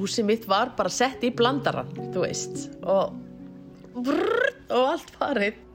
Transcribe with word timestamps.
húsið 0.00 0.28
mitt 0.28 0.46
var 0.50 0.74
bara 0.76 0.92
sett 0.92 1.22
í 1.26 1.32
blandaran, 1.36 1.90
þú 2.14 2.24
veist, 2.24 2.66
og, 2.82 3.14
brrr, 3.94 4.54
og 4.70 4.94
allt 4.94 5.12
farið. 5.18 5.66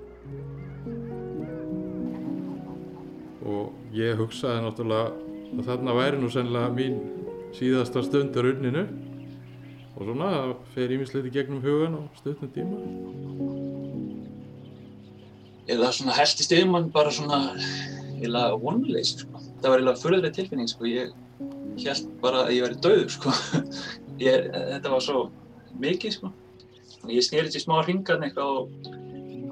og 3.46 3.94
ég 3.94 4.18
hugsaði 4.18 4.64
náttúrulega 4.66 5.12
að 5.56 5.68
þarna 5.68 5.94
væri 6.00 6.22
nú 6.22 6.30
sennilega 6.34 6.72
mín 6.74 6.96
síðasta 7.56 8.02
stundur 8.06 8.50
unninu 8.52 8.86
og 9.96 10.02
svona 10.02 10.32
það 10.34 10.54
fer 10.74 10.94
ímislegt 10.96 11.30
í 11.30 11.34
gegnum 11.36 11.62
hugan 11.64 12.00
og 12.00 12.18
stundum 12.20 12.52
tíma 12.56 12.80
eða 15.72 15.92
svona 15.98 16.18
heltist 16.18 16.54
yfir 16.54 16.70
mann 16.70 16.90
bara 16.94 17.14
svona 17.14 17.40
eða 18.26 18.48
vonleysi 18.62 19.22
sko. 19.22 19.44
það 19.62 19.72
var 19.72 19.84
eða 19.84 19.96
fyrðuleg 20.02 20.36
tilfinning 20.36 20.72
sko. 20.72 20.90
ég 20.90 21.14
held 21.86 22.10
bara 22.22 22.46
að 22.46 22.56
ég 22.58 22.66
væri 22.66 22.82
döður 22.82 23.10
sko. 23.14 23.36
Ég, 24.22 24.50
þetta 24.52 24.92
var 24.94 25.04
svo 25.04 25.26
mikið 25.82 26.16
sko. 26.18 26.32
ég 27.12 27.26
snýrið 27.26 27.56
til 27.56 27.64
smá 27.64 27.80
hringarn 27.84 28.26
eitthvað 28.26 28.62
og 28.62 28.94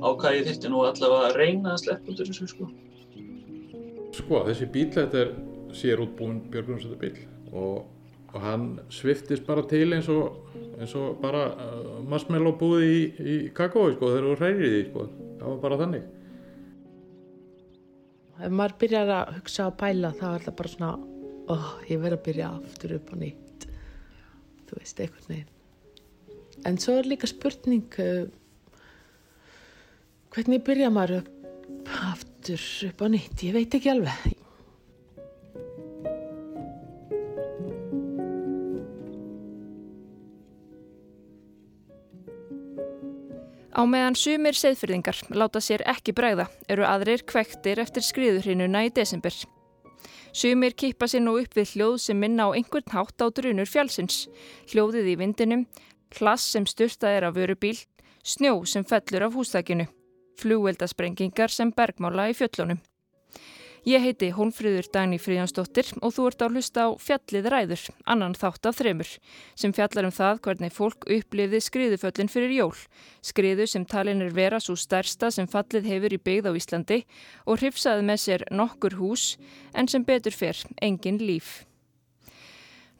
ákvæði 0.03 0.39
ég 0.39 0.47
þurfti 0.49 0.71
nú 0.71 0.83
allavega 0.87 1.29
að 1.29 1.37
reyna 1.39 1.73
að 1.73 1.83
sleppa 1.83 2.13
út 2.13 2.21
þessu 2.21 2.47
sko. 2.51 2.69
sko 4.19 4.43
þessi 4.47 4.69
bíl 4.73 4.89
þetta 4.95 5.21
er 5.25 5.35
sér 5.73 6.03
útbúin 6.03 6.41
björgunarsættu 6.53 6.99
bíl 7.01 7.21
og, 7.51 7.85
og 8.33 8.39
hann 8.41 8.67
sviftist 8.93 9.45
bara 9.47 9.65
til 9.69 9.87
eins 9.93 10.09
og, 10.09 10.41
eins 10.79 10.95
og 10.97 11.21
bara 11.21 11.47
uh, 11.53 12.01
marshmallow 12.09 12.57
búið 12.59 12.89
í, 12.89 12.99
í 13.19 13.37
kakói 13.55 13.95
sko 13.95 14.11
þegar 14.13 14.27
þú 14.29 14.35
hreyrir 14.41 14.67
í 14.67 14.75
því 14.75 14.83
sko 14.89 15.07
það 15.13 15.47
var 15.47 15.63
bara 15.67 15.79
þannig 15.85 16.11
Ef 18.43 18.49
maður 18.49 18.73
byrjar 18.81 19.09
að 19.13 19.35
hugsa 19.37 19.65
og 19.69 19.75
pæla 19.77 20.09
þá 20.17 20.23
er 20.31 20.45
það 20.47 20.55
bara 20.59 20.71
svona, 20.71 20.93
ó, 21.53 21.55
ég 21.87 21.99
verð 22.01 22.17
að 22.17 22.23
byrja 22.25 22.47
aftur 22.57 22.95
upp 22.97 23.11
á 23.13 23.15
nýtt. 23.21 23.42
Þú 24.69 24.79
veist, 24.79 24.99
einhvern 24.99 25.29
veginn. 25.29 25.51
En 26.69 26.79
svo 26.79 26.95
er 26.99 27.09
líka 27.09 27.27
spurning, 27.27 27.87
uh, 27.99 28.27
hvernig 30.33 30.63
byrja 30.63 30.91
maður 30.93 31.21
upp 31.21 31.91
aftur 32.43 32.63
upp 32.89 33.03
á 33.03 33.07
nýtt? 33.11 33.43
Ég 33.43 33.53
veit 33.55 33.75
ekki 33.75 33.91
alveg. 33.91 34.39
Á 43.73 43.81
meðan 43.89 44.15
sumir 44.15 44.53
seðfyrðingar 44.53 45.17
láta 45.33 45.59
sér 45.63 45.81
ekki 45.89 46.13
bregða 46.13 46.45
eru 46.69 46.85
aðrir 46.85 47.23
kvektir 47.25 47.81
eftir 47.81 48.05
skriðurhinuna 48.05 48.85
í 48.85 48.91
desember. 48.93 49.33
Sumir 50.33 50.73
kýpa 50.73 51.05
sér 51.05 51.21
nú 51.21 51.35
upp 51.37 51.53
við 51.53 51.75
hljóð 51.75 51.99
sem 52.01 52.17
minna 52.17 52.47
á 52.49 52.57
einhvern 52.57 52.89
hátt 52.89 53.21
á 53.21 53.29
drunur 53.29 53.69
fjálsins, 53.69 54.23
hljóðið 54.71 55.11
í 55.11 55.17
vindinum, 55.21 55.67
klass 56.09 56.47
sem 56.55 56.65
styrtað 56.65 57.17
er 57.19 57.27
af 57.27 57.35
vörubíl, 57.37 57.77
snjó 58.25 58.55
sem 58.65 58.81
fellur 58.81 59.27
af 59.27 59.37
hústakinu, 59.37 59.85
flugveldasprengingar 60.41 61.53
sem 61.53 61.69
bergmála 61.69 62.31
í 62.31 62.37
fjöllunum. 62.37 62.81
Ég 63.83 63.99
heiti 63.99 64.29
Hólmfríður 64.31 64.85
Dagný 64.95 65.17
Fríðansdóttir 65.19 65.89
og 65.99 66.13
þú 66.15 66.27
ert 66.29 66.43
á 66.43 66.47
hlusta 66.47 66.83
á 66.87 66.89
Fjallið 67.03 67.49
ræður, 67.51 67.81
annan 68.07 68.31
þátt 68.39 68.69
af 68.69 68.77
þremur, 68.79 69.09
sem 69.59 69.73
fjallar 69.75 70.07
um 70.07 70.15
það 70.15 70.39
hvernig 70.45 70.71
fólk 70.71 71.03
upplifði 71.11 71.59
skriðuföllin 71.65 72.31
fyrir 72.31 72.55
jól. 72.55 72.79
Skriðu 73.19 73.67
sem 73.67 73.83
talin 73.83 74.23
er 74.23 74.31
vera 74.31 74.61
svo 74.63 74.77
stærsta 74.79 75.33
sem 75.35 75.51
fallið 75.51 75.91
hefur 75.91 76.15
í 76.15 76.21
byggð 76.23 76.47
á 76.47 76.51
Íslandi 76.55 77.01
og 77.43 77.59
hrifsaði 77.59 78.07
með 78.07 78.23
sér 78.23 78.47
nokkur 78.55 78.95
hús 79.01 79.35
en 79.75 79.91
sem 79.91 80.07
betur 80.07 80.31
fer 80.31 80.63
engin 80.79 81.19
líf. 81.19 81.65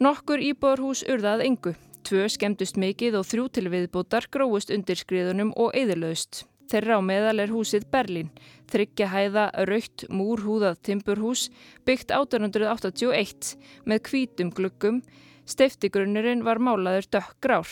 Nokkur 0.03 0.43
íbúarhús 0.43 1.07
urðað 1.07 1.47
engu. 1.47 1.77
Tvö 2.03 2.27
skemmtust 2.27 2.75
mikið 2.75 3.21
og 3.21 3.29
þrjú 3.31 3.51
til 3.55 3.69
viðbútar 3.71 4.27
gróist 4.27 4.73
undir 4.73 4.99
skriðunum 4.99 5.55
og 5.55 5.71
eðilöðust. 5.79 6.43
Þeirra 6.71 6.97
á 6.97 7.01
meðal 7.03 7.43
er 7.43 7.51
húsið 7.53 7.85
Berlín, 7.91 8.29
þryggja 8.71 9.09
hæða 9.11 9.45
raukt 9.69 10.05
múrhúðað 10.09 10.79
timburhús 10.87 11.49
byggt 11.85 12.13
1881 12.15 13.53
með 13.89 14.01
hvítum 14.07 14.53
gluggum, 14.55 15.01
steiftigrunnurinn 15.45 16.45
var 16.47 16.61
málaður 16.63 17.09
dökkgrár. 17.17 17.69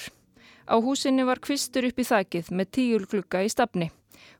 Á 0.68 0.76
húsinni 0.80 1.26
var 1.28 1.42
kvistur 1.44 1.88
upp 1.88 2.00
í 2.00 2.06
þakið 2.08 2.52
með 2.54 2.72
tíul 2.78 3.08
glugga 3.10 3.42
í 3.44 3.50
stafni. 3.52 3.90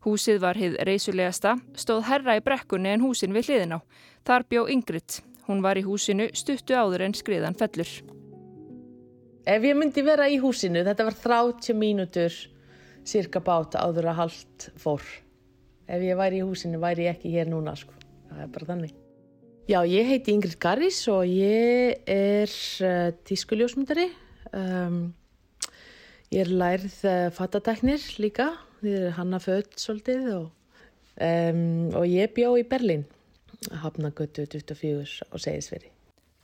Húsið 0.06 0.40
var 0.44 0.60
hið 0.60 0.78
reysulegasta, 0.86 1.56
stóð 1.78 2.06
herra 2.10 2.38
í 2.38 2.46
brekkunni 2.46 2.92
en 2.94 3.04
húsin 3.06 3.34
við 3.34 3.50
hliðin 3.50 3.78
á. 3.78 3.80
Þar 4.28 4.48
bjó 4.50 4.66
Ingrid. 4.70 5.22
Hún 5.48 5.64
var 5.66 5.80
í 5.80 5.86
húsinu 5.86 6.30
stuttu 6.38 6.78
áður 6.78 7.08
en 7.08 7.18
skriðan 7.18 7.58
fellur. 7.58 7.90
Ef 9.42 9.64
ég 9.66 9.78
myndi 9.78 10.04
vera 10.06 10.28
í 10.30 10.38
húsinu, 10.38 10.84
þetta 10.86 11.08
var 11.08 11.18
30 11.18 11.78
mínútur 11.78 12.36
cirka 13.08 13.42
bát 13.44 13.76
áður 13.80 14.12
að 14.12 14.20
haldt 14.22 14.68
fór. 14.80 15.06
Ef 15.92 16.04
ég 16.06 16.18
væri 16.20 16.42
í 16.42 16.46
húsinu 16.46 16.80
væri 16.82 17.08
ég 17.08 17.16
ekki 17.16 17.32
hér 17.34 17.50
núna 17.52 17.76
sko. 17.78 17.96
Það 18.30 18.44
er 18.46 18.52
bara 18.56 18.70
þannig. 18.70 18.94
Já, 19.70 19.80
ég 19.88 20.08
heiti 20.10 20.34
Ingrid 20.34 20.58
Garris 20.62 21.00
og 21.12 21.24
ég 21.30 22.02
er 22.10 22.52
uh, 22.88 23.12
tískuljósmyndari. 23.28 24.08
Um, 24.58 25.14
ég 26.32 26.46
er 26.46 26.52
lærið 26.52 26.98
uh, 27.06 27.30
fattateknir 27.36 28.04
líka. 28.24 28.52
Ég 28.82 29.08
er 29.12 29.16
hanna 29.20 29.40
född 29.44 29.78
svolítið 29.80 30.28
og, 30.40 30.50
um, 31.22 31.64
og 31.94 32.06
ég 32.10 32.34
bjó 32.36 32.56
í 32.60 32.66
Berlín. 32.68 33.06
Hafnagötu 33.84 34.48
24 34.50 35.28
og 35.30 35.44
segisveri. 35.44 35.92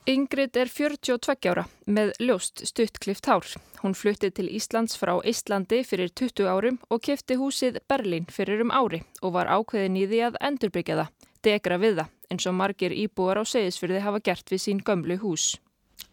Ingrid 0.06 0.56
er 0.56 0.70
42 0.70 1.50
ára 1.50 1.64
með 1.86 2.14
ljóst 2.22 2.62
stuttklift 2.68 3.26
hár. 3.28 3.46
Hún 3.82 3.94
flutti 3.98 4.30
til 4.34 4.48
Íslands 4.50 4.96
frá 4.98 5.14
Íslandi 5.26 5.82
fyrir 5.86 6.10
20 6.12 6.48
árum 6.48 6.78
og 6.88 7.02
kefti 7.04 7.36
húsið 7.38 7.80
Berlín 7.90 8.28
fyrir 8.32 8.62
um 8.64 8.72
ári 8.74 9.02
og 9.22 9.34
var 9.36 9.50
ákveðin 9.50 9.98
í 10.00 10.06
því 10.08 10.22
að 10.28 10.38
endurbyggja 10.48 10.98
það, 11.00 11.12
degra 11.44 11.78
við 11.82 12.00
það, 12.00 12.12
eins 12.32 12.48
og 12.48 12.58
margir 12.58 12.96
íbúar 12.96 13.40
á 13.40 13.44
segisfyrði 13.46 14.04
hafa 14.06 14.22
gert 14.24 14.52
við 14.52 14.64
sín 14.64 14.82
gömlu 14.84 15.18
hús. 15.22 15.54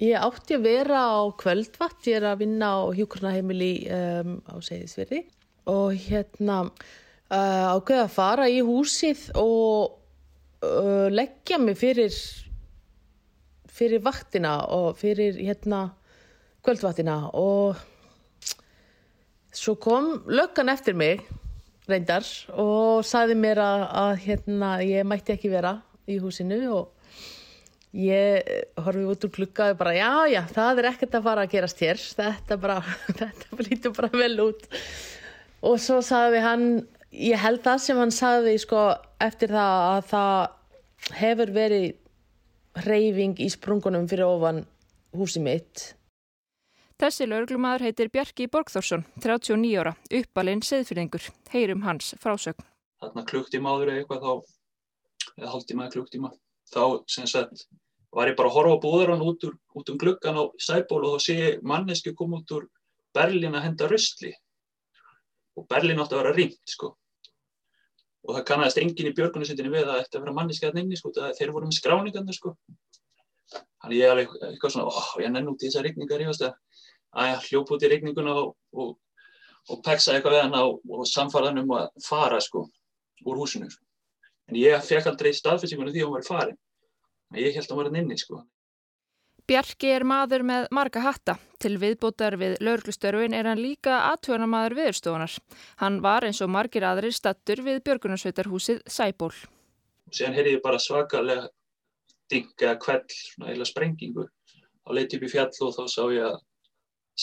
Ég 0.01 0.19
átti 0.19 0.57
að 0.57 0.65
vera 0.67 1.01
á 1.07 1.23
kvöldvatt, 1.39 2.01
ég 2.09 2.19
er 2.19 2.29
að 2.33 2.41
vinna 2.43 2.71
á 2.75 2.91
hjúkurnaheimili 2.97 3.73
um, 3.95 4.39
á 4.49 4.55
segisfyrði 4.59 5.23
og 5.71 5.95
hérna 6.07 6.65
uh, 6.65 7.77
ákveði 7.77 8.01
að 8.03 8.11
fara 8.13 8.49
í 8.51 8.59
húsið 8.65 9.29
og 9.39 9.95
uh, 10.65 11.07
leggja 11.13 11.61
mig 11.61 11.79
fyrir 11.79 12.11
fyrir 13.75 14.03
vaktina 14.03 14.57
og 14.71 14.95
fyrir 14.99 15.37
hérna 15.39 15.89
kvöldvaktina 16.65 17.17
og 17.35 17.75
svo 19.55 19.75
kom 19.75 20.23
löggan 20.27 20.71
eftir 20.71 20.95
mig 20.95 21.21
reyndar 21.89 22.25
og 22.57 23.05
saði 23.05 23.37
mér 23.37 23.61
að, 23.61 23.83
að 24.01 24.13
hérna 24.25 24.71
ég 24.83 25.07
mætti 25.07 25.35
ekki 25.35 25.51
vera 25.53 25.77
í 26.09 26.17
húsinu 26.21 26.59
og 26.73 26.91
ég 27.95 28.47
horfið 28.81 29.11
út 29.13 29.27
úr 29.27 29.33
klukka 29.37 29.69
og 29.71 29.79
bara 29.79 29.93
já 29.95 30.11
já 30.33 30.41
það 30.51 30.81
er 30.81 30.89
ekkert 30.91 31.19
að 31.19 31.27
fara 31.29 31.45
að 31.45 31.53
gerast 31.53 31.83
hér. 31.83 32.01
Þetta 32.17 32.57
bara, 32.59 32.79
þetta 33.19 33.67
lítur 33.69 33.95
bara 33.95 34.11
vel 34.11 34.35
út. 34.49 34.65
Og 35.65 35.79
svo 35.81 36.01
saði 36.03 36.41
hann 36.43 36.65
ég 37.15 37.39
held 37.39 37.63
það 37.63 37.83
sem 37.85 38.01
hann 38.01 38.11
saði 38.13 38.57
sko 38.59 38.87
eftir 39.23 39.53
það 39.55 39.85
að 39.93 40.09
það 40.11 41.15
hefur 41.21 41.53
verið 41.55 41.93
reyfing 42.83 43.39
í 43.39 43.47
sprungunum 43.51 44.07
fyrir 44.09 44.27
ofan 44.27 44.65
húsi 45.15 45.41
mitt. 45.43 45.93
Þessi 46.99 47.27
laurglumæður 47.27 47.87
heitir 47.89 48.11
Bjarki 48.11 48.47
Borgþórsson, 48.51 49.03
39 49.23 49.79
ára, 49.81 49.95
uppalinn 50.19 50.63
seðfyrðingur, 50.63 51.25
heyrum 51.51 51.83
hans 51.83 52.13
frásögn. 52.23 52.63
Þarna 53.03 53.25
klukktíma 53.27 53.73
áður 53.73 53.91
eða 53.91 54.03
eitthvað 54.03 54.23
þá, 54.23 54.53
eða 55.35 55.51
hálftíma 55.51 55.85
eða 55.85 55.95
klukktíma, 55.97 56.31
þá 56.71 56.83
sem 57.11 57.27
sagt 57.27 57.65
var 58.15 58.31
ég 58.31 58.37
bara 58.39 58.47
að 58.47 58.55
horfa 58.55 58.77
á 58.79 58.83
búðarann 58.85 59.25
út, 59.27 59.43
úr, 59.43 59.57
út 59.75 59.91
um 59.91 59.99
gluggan 59.99 60.39
á 60.39 60.43
sæból 60.55 61.03
og 61.03 61.17
þá 61.17 61.25
sé 61.25 61.35
ég 61.35 61.65
manneski 61.67 62.15
koma 62.15 62.39
út 62.39 62.53
úr 62.55 62.69
Berlín 63.15 63.57
að 63.59 63.67
henda 63.67 63.89
röstli 63.91 64.31
og 65.59 65.67
Berlín 65.67 65.99
átti 65.99 66.15
að 66.15 66.21
vera 66.23 66.35
ringt 66.35 66.71
sko 66.71 66.93
og 68.25 68.35
það 68.35 68.45
kannast 68.49 68.79
enginn 68.81 69.09
í 69.11 69.15
björgunarsveitinni 69.15 69.71
við 69.73 69.89
að 69.89 70.01
að 70.03 70.19
vera 70.19 70.33
manniskaðan 70.35 70.81
inni 70.81 70.97
sko, 70.99 71.11
þeir 71.13 71.53
voru 71.53 71.69
með 71.69 71.79
skráningarnir 71.79 72.37
sko. 72.37 72.55
Þannig 73.53 73.99
ég 73.99 74.05
er 74.05 74.13
alveg 74.13 74.35
eitthvað 74.49 74.73
svona, 74.73 74.89
ó, 74.89 75.01
ég 75.21 75.33
nenn 75.33 75.49
út 75.51 75.61
í 75.61 75.69
þessar 75.69 75.85
regningar 75.85 76.23
í 76.23 76.29
ástæða, 76.31 76.55
að 77.15 77.29
ég 77.29 77.49
hljóp 77.49 77.73
út 77.75 77.85
í 77.85 77.91
regninguna 77.91 78.33
og, 78.41 78.55
og, 78.73 78.95
og 79.69 79.83
peksa 79.85 80.15
eitthvað 80.15 80.37
við 80.37 80.43
hann 80.43 80.57
og 80.97 81.05
samfarðan 81.11 81.61
um 81.61 81.75
að 81.77 81.87
fara 82.07 82.41
sko 82.41 82.65
úr 83.25 83.41
húsinu. 83.43 83.69
Sko. 83.69 83.85
En 84.49 84.57
ég 84.59 84.83
fekk 84.85 85.11
aldrei 85.11 85.31
staðfyrsinguna 85.33 85.93
því 85.93 86.03
að 86.03 86.09
hún 86.09 86.17
var 86.17 86.27
farin. 86.27 86.59
Ég 87.37 87.55
held 87.55 87.65
að 87.65 87.73
hún 87.73 87.81
var 87.81 87.91
hann 87.91 88.01
inni 88.01 88.17
sko. 88.21 88.41
Bjarki 89.45 89.91
er 89.93 90.01
maður 90.09 90.41
með 90.41 90.63
marga 90.73 91.03
hatta. 91.05 91.35
Til 91.61 91.75
viðbótar 91.77 92.33
við 92.41 92.55
laurglustörfin 92.65 93.35
er 93.37 93.45
hann 93.45 93.59
líka 93.61 93.99
aðtjónamaður 94.07 94.73
viðurstofunar. 94.79 95.35
Hann 95.81 95.99
var 96.01 96.25
eins 96.25 96.39
og 96.41 96.49
margir 96.49 96.85
aðrir 96.89 97.13
stattur 97.13 97.61
við 97.65 97.83
björgunarsveitarhúsið 97.85 98.81
Sæból. 98.89 99.35
Síðan 100.09 100.33
heyrði 100.39 100.55
ég 100.55 100.63
bara 100.65 100.81
svakalega 100.81 101.45
dinga 102.33 102.73
kveld, 102.81 103.13
svona 103.13 103.53
eila 103.53 103.67
sprengingu. 103.69 104.25
Þá 104.81 104.97
leiti 104.97 105.19
upp 105.19 105.27
í 105.27 105.29
fjall 105.35 105.51
og 105.67 105.77
þá 105.77 105.83
sá 105.93 106.01
ég 106.15 106.25
að 106.25 106.41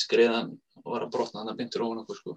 skreiðan 0.05 0.55
var 0.87 1.03
að 1.03 1.13
brotna 1.17 1.43
hann 1.43 1.51
að 1.51 1.59
bindur 1.59 1.87
ofan 1.89 2.05
okkur 2.05 2.21
sko. 2.21 2.37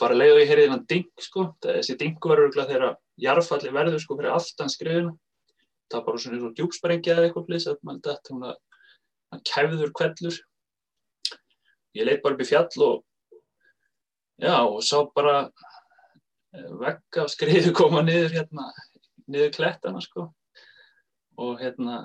Bara 0.00 0.16
leiði 0.16 0.32
og 0.38 0.40
ég 0.40 0.48
heyrði 0.54 0.72
hann 0.72 0.88
ding 0.88 1.12
sko. 1.20 1.50
Þessi 1.60 2.00
dingu 2.00 2.32
var 2.32 2.46
örgulega 2.46 2.72
þegar 2.72 2.96
jarfalli 3.20 3.76
verður 3.76 4.00
sko 4.00 4.16
fyrir 4.16 4.32
aftan 4.32 4.72
skreiðuna 4.72 5.12
það 5.90 5.98
var 5.98 6.06
bara 6.08 6.22
svona 6.24 6.40
svona 6.40 6.58
djúpsprengja 6.58 7.16
eða 7.16 7.28
eitthvað 7.28 8.50
að 8.50 8.56
hann 9.34 9.42
kæfður 9.50 9.92
kvellur 9.98 10.36
ég 11.94 12.06
leitt 12.06 12.22
bara 12.22 12.36
upp 12.36 12.42
í 12.42 12.48
fjall 12.48 12.86
og 12.86 13.04
já 14.42 14.56
og 14.62 14.82
sá 14.82 14.96
bara 15.14 15.36
vegga 16.54 17.26
skriðu 17.30 17.72
koma 17.74 18.02
niður 18.02 18.34
hérna 18.38 18.68
niður 19.30 19.54
klettana 19.56 20.02
sko. 20.04 20.28
Og 21.40 21.58
hérna 21.62 22.04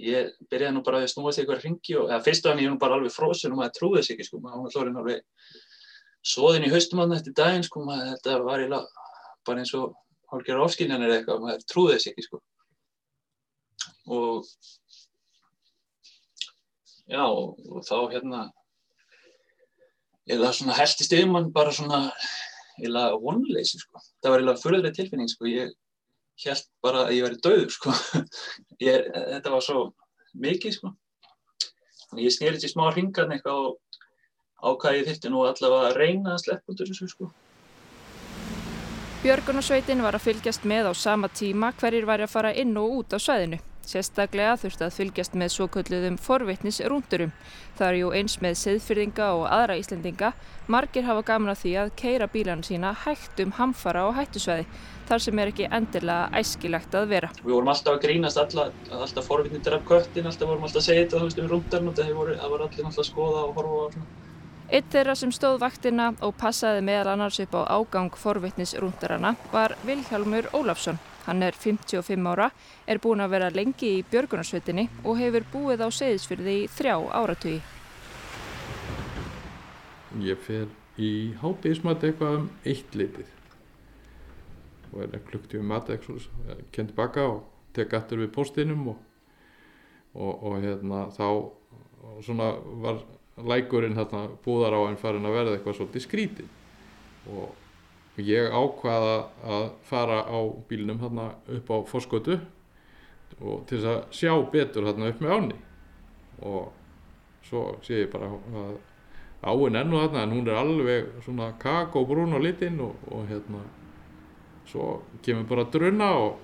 ég 0.00 0.32
byrjaði 0.50 0.74
nú 0.74 0.84
bara 0.86 1.02
að 1.02 1.10
snúa 1.12 1.32
sig 1.34 1.44
eitthvað 1.44 1.64
ringi 1.66 1.96
og 2.00 2.08
eða 2.08 2.22
fyrstu 2.26 2.50
hann 2.50 2.62
ég 2.62 2.72
nú 2.72 2.78
bara 2.80 2.96
alveg 2.98 3.14
fróðsum 3.14 3.54
og 3.54 3.60
maður 3.60 3.76
trúði 3.78 4.04
sig 4.06 4.16
ekki 4.16 4.28
sko. 4.30 4.40
Maður 4.42 4.64
var 4.64 4.76
hlórið 4.76 5.00
alveg 5.02 5.58
svoðin 6.32 6.66
í 6.66 6.72
haustum 6.72 7.02
hann 7.02 7.16
eftir 7.16 7.36
daginn 7.36 7.66
sko. 7.66 7.84
Maður 7.86 8.14
þetta 8.14 8.38
var 8.46 8.64
eiginlega 8.64 9.06
bara 9.46 9.62
eins 9.62 9.74
og 9.78 9.92
hálfgerðar 10.32 10.66
ofskiljanir 10.66 11.16
eitthvað 11.18 11.44
maður 11.44 11.66
trúði 11.70 12.00
sig 12.00 12.14
ekki 12.14 12.26
sko 12.26 12.42
og 14.10 14.46
já 17.10 17.24
og, 17.26 17.58
þá 17.86 17.96
hérna 18.14 18.46
eða 20.30 20.52
svona 20.54 20.78
heltist 20.78 21.12
yfir 21.14 21.30
mann 21.30 21.50
bara 21.54 21.74
svona 21.74 22.08
eða 22.80 23.10
vonleysi 23.20 23.80
sko. 23.80 24.00
Það 24.22 24.34
var 24.34 24.44
eða 24.44 24.56
fyrirlega 24.62 24.96
tilfinning 24.96 25.30
sko. 25.30 25.48
Ég 25.50 25.74
held 26.44 26.66
bara 26.84 27.06
að 27.06 27.16
ég 27.16 27.26
væri 27.26 27.40
döður 27.44 27.74
sko. 27.74 27.94
Ég, 28.80 29.10
þetta 29.12 29.52
var 29.52 29.64
svo 29.64 29.82
mikið 30.40 30.76
sko. 30.78 30.94
Þannig 32.08 32.26
ég 32.26 32.34
snýrið 32.34 32.62
til 32.62 32.70
smá 32.72 32.86
hringarn 32.88 33.34
eitthvað 33.34 33.66
og 33.68 34.70
ákvæði 34.70 35.04
þurfti 35.08 35.32
nú 35.32 35.44
allavega 35.44 35.90
að 35.90 35.98
reyna 36.00 36.34
að 36.34 36.42
sleppa 36.46 36.72
út 36.72 36.80
þessu 36.80 37.10
sko. 37.10 37.30
Björgunarsveitin 39.20 40.00
var 40.00 40.16
að 40.16 40.30
fylgjast 40.30 40.64
með 40.64 40.90
á 40.90 40.92
sama 40.96 41.28
tíma 41.28 41.74
hverjir 41.76 42.08
væri 42.08 42.24
að 42.24 42.32
fara 42.32 42.54
inn 42.56 42.72
og 42.80 43.02
út 43.02 43.12
á 43.12 43.18
svæðinu. 43.20 43.60
Sérstaklega 43.86 44.54
þurfti 44.60 44.84
að 44.86 44.94
fylgjast 44.94 45.34
með 45.40 45.52
svo 45.54 45.66
kölluðum 45.72 46.18
forvitnisrúndurum. 46.20 47.32
Það 47.78 47.88
er 47.88 47.98
jú 47.98 48.12
eins 48.18 48.36
með 48.44 48.58
seðfyrðinga 48.60 49.30
og 49.38 49.46
aðra 49.48 49.78
Íslendinga. 49.80 50.32
Margir 50.70 51.08
hafa 51.08 51.24
gaman 51.26 51.54
að 51.54 51.62
því 51.64 51.72
að 51.82 51.92
keira 51.98 52.28
bílanu 52.30 52.66
sína 52.66 52.92
hægt 53.06 53.40
um 53.42 53.56
hamfara 53.56 54.06
og 54.06 54.14
hættusvæði, 54.20 54.68
þar 55.08 55.24
sem 55.24 55.42
er 55.42 55.50
ekki 55.50 55.68
endilega 55.80 56.30
æskilegt 56.38 56.94
að 56.94 57.10
vera. 57.16 57.32
Við 57.40 57.56
vorum 57.56 57.72
alltaf 57.72 57.96
að 57.96 58.04
grínast, 58.06 58.38
alltaf, 58.38 58.88
alltaf 58.94 59.30
forvitnir 59.32 59.78
af 59.80 59.84
köttin, 59.88 60.30
alltaf 60.30 60.52
vorum 60.52 60.68
alltaf 60.68 60.84
að 60.84 60.88
segja 60.90 61.04
þetta, 61.06 61.18
þú 61.18 61.30
veist, 61.30 61.42
um 61.42 61.52
rúndarn 61.54 61.90
og 61.90 61.98
það 61.98 62.16
var 62.16 62.34
allir 62.36 62.84
alltaf 62.84 63.02
að 63.02 63.10
skoða 63.10 63.46
og 63.48 63.58
horfa 63.58 63.80
á 63.80 63.88
svona. 63.96 64.10
Eitt 64.70 64.92
þeirra 64.92 65.16
sem 65.18 65.32
stóð 65.34 65.56
vaktina 65.64 66.12
og 66.22 66.36
passaði 66.38 66.84
meðal 66.86 67.16
annars 67.16 67.40
upp 67.42 67.56
á 67.58 67.74
ágang 67.74 68.14
forvitnisrúndarana 68.14 69.34
var 69.50 69.74
Vilhjálmur 69.82 70.46
Ólafsson. 70.54 71.00
Hann 71.26 71.42
er 71.44 71.56
55 71.56 72.30
ára, 72.32 72.48
er 72.86 73.00
búin 73.02 73.20
að 73.20 73.34
vera 73.34 73.50
lengi 73.52 73.98
í 73.98 74.04
björgunarsveitinni 74.10 74.88
og 75.04 75.18
hefur 75.20 75.46
búið 75.52 75.84
á 75.84 75.88
segðisfyrði 75.92 76.56
í 76.62 76.66
þrjá 76.72 76.96
áratugi. 77.20 77.60
Ég 80.24 80.40
fer 80.42 80.66
í 81.00 81.36
hátíðismat 81.42 82.08
eitthvað 82.08 82.40
um 82.40 82.48
eitt 82.66 82.96
litið. 82.98 83.36
Og 84.90 85.04
er 85.04 85.22
klukkt 85.28 85.54
í 85.54 85.62
mat 85.62 85.90
eitthvað, 85.92 86.26
kent 86.74 86.96
baka 86.96 87.28
og 87.30 87.44
tek 87.76 87.94
aftur 87.94 88.24
við 88.24 88.32
postinum 88.34 88.88
og, 88.90 88.98
og, 90.16 90.32
og 90.34 90.56
hérna 90.64 91.06
þá 91.14 91.26
svona 92.24 92.50
var 92.82 93.04
lækurinn 93.46 93.96
hérna 93.96 94.26
búðar 94.44 94.76
á 94.76 94.80
en 94.88 94.98
farin 95.00 95.28
að 95.28 95.36
verða 95.36 95.56
eitthvað 95.56 95.78
svolítið 95.78 96.06
skrítið. 96.06 96.50
Og 97.30 97.54
ég 98.26 98.52
ákvaða 98.52 99.16
að 99.44 99.66
fara 99.88 100.20
á 100.26 100.38
bílinum 100.68 101.00
hérna 101.02 101.30
upp 101.56 101.70
á 101.70 101.76
Fossgötu 101.88 102.38
og 103.40 103.66
til 103.68 103.80
þess 103.80 103.90
að 103.92 104.00
sjá 104.14 104.32
betur 104.52 104.88
hérna 104.88 105.10
upp 105.12 105.20
með 105.22 105.34
áni 105.36 105.58
og 106.44 106.70
svo 107.46 107.64
sé 107.84 108.04
ég 108.04 108.12
bara 108.12 108.30
að 108.30 108.78
áinn 109.40 109.78
ennu 109.80 110.00
hérna 110.00 110.24
en 110.24 110.34
hún 110.36 110.48
er 110.48 110.60
alveg 110.60 111.12
svona 111.24 111.52
kakóbrún 111.58 112.36
á 112.36 112.38
litinn 112.40 112.80
og, 112.84 112.96
og 113.08 113.28
hérna 113.28 113.62
svo 114.68 115.00
kemur 115.24 115.48
bara 115.48 115.64
druna 115.72 116.10
og, 116.20 116.36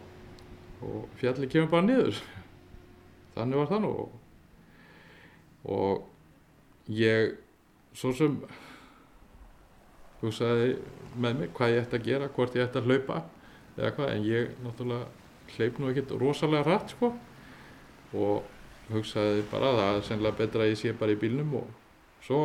og 0.82 1.08
fjalli 1.20 1.48
kemur 1.48 1.70
bara 1.70 1.86
niður. 1.86 2.22
Þannig 3.36 3.60
var 3.60 3.68
þann 3.70 3.88
og 3.90 4.14
og 5.66 6.06
ég 6.86 7.34
svo 7.96 8.12
sem 8.14 8.38
hugsaði 10.22 10.74
með 11.16 11.40
mig 11.40 11.54
hvað 11.56 11.72
ég 11.74 11.86
ætti 11.86 11.98
að 12.00 12.08
gera, 12.10 12.32
hvort 12.36 12.56
ég 12.56 12.66
ætti 12.66 12.80
að 12.80 12.90
hlaupa 12.90 13.22
eða 13.76 13.94
hvað, 13.96 14.12
en 14.12 14.26
ég 14.26 14.52
náttúrulega 14.64 15.56
hleyp 15.56 15.78
nú 15.80 15.90
ekkert 15.90 16.14
rosalega 16.20 16.66
rætt 16.66 16.94
sko. 16.96 17.12
Og 18.16 18.92
hugsaði 18.92 19.44
bara 19.50 19.70
að 19.72 19.80
það 19.80 19.98
er 19.98 20.04
sennilega 20.08 20.40
betra 20.40 20.64
að 20.64 20.72
ég 20.72 20.80
sé 20.80 20.92
bara 20.96 21.14
í 21.14 21.20
bílnum 21.20 21.54
og 21.58 21.70
svo 22.24 22.42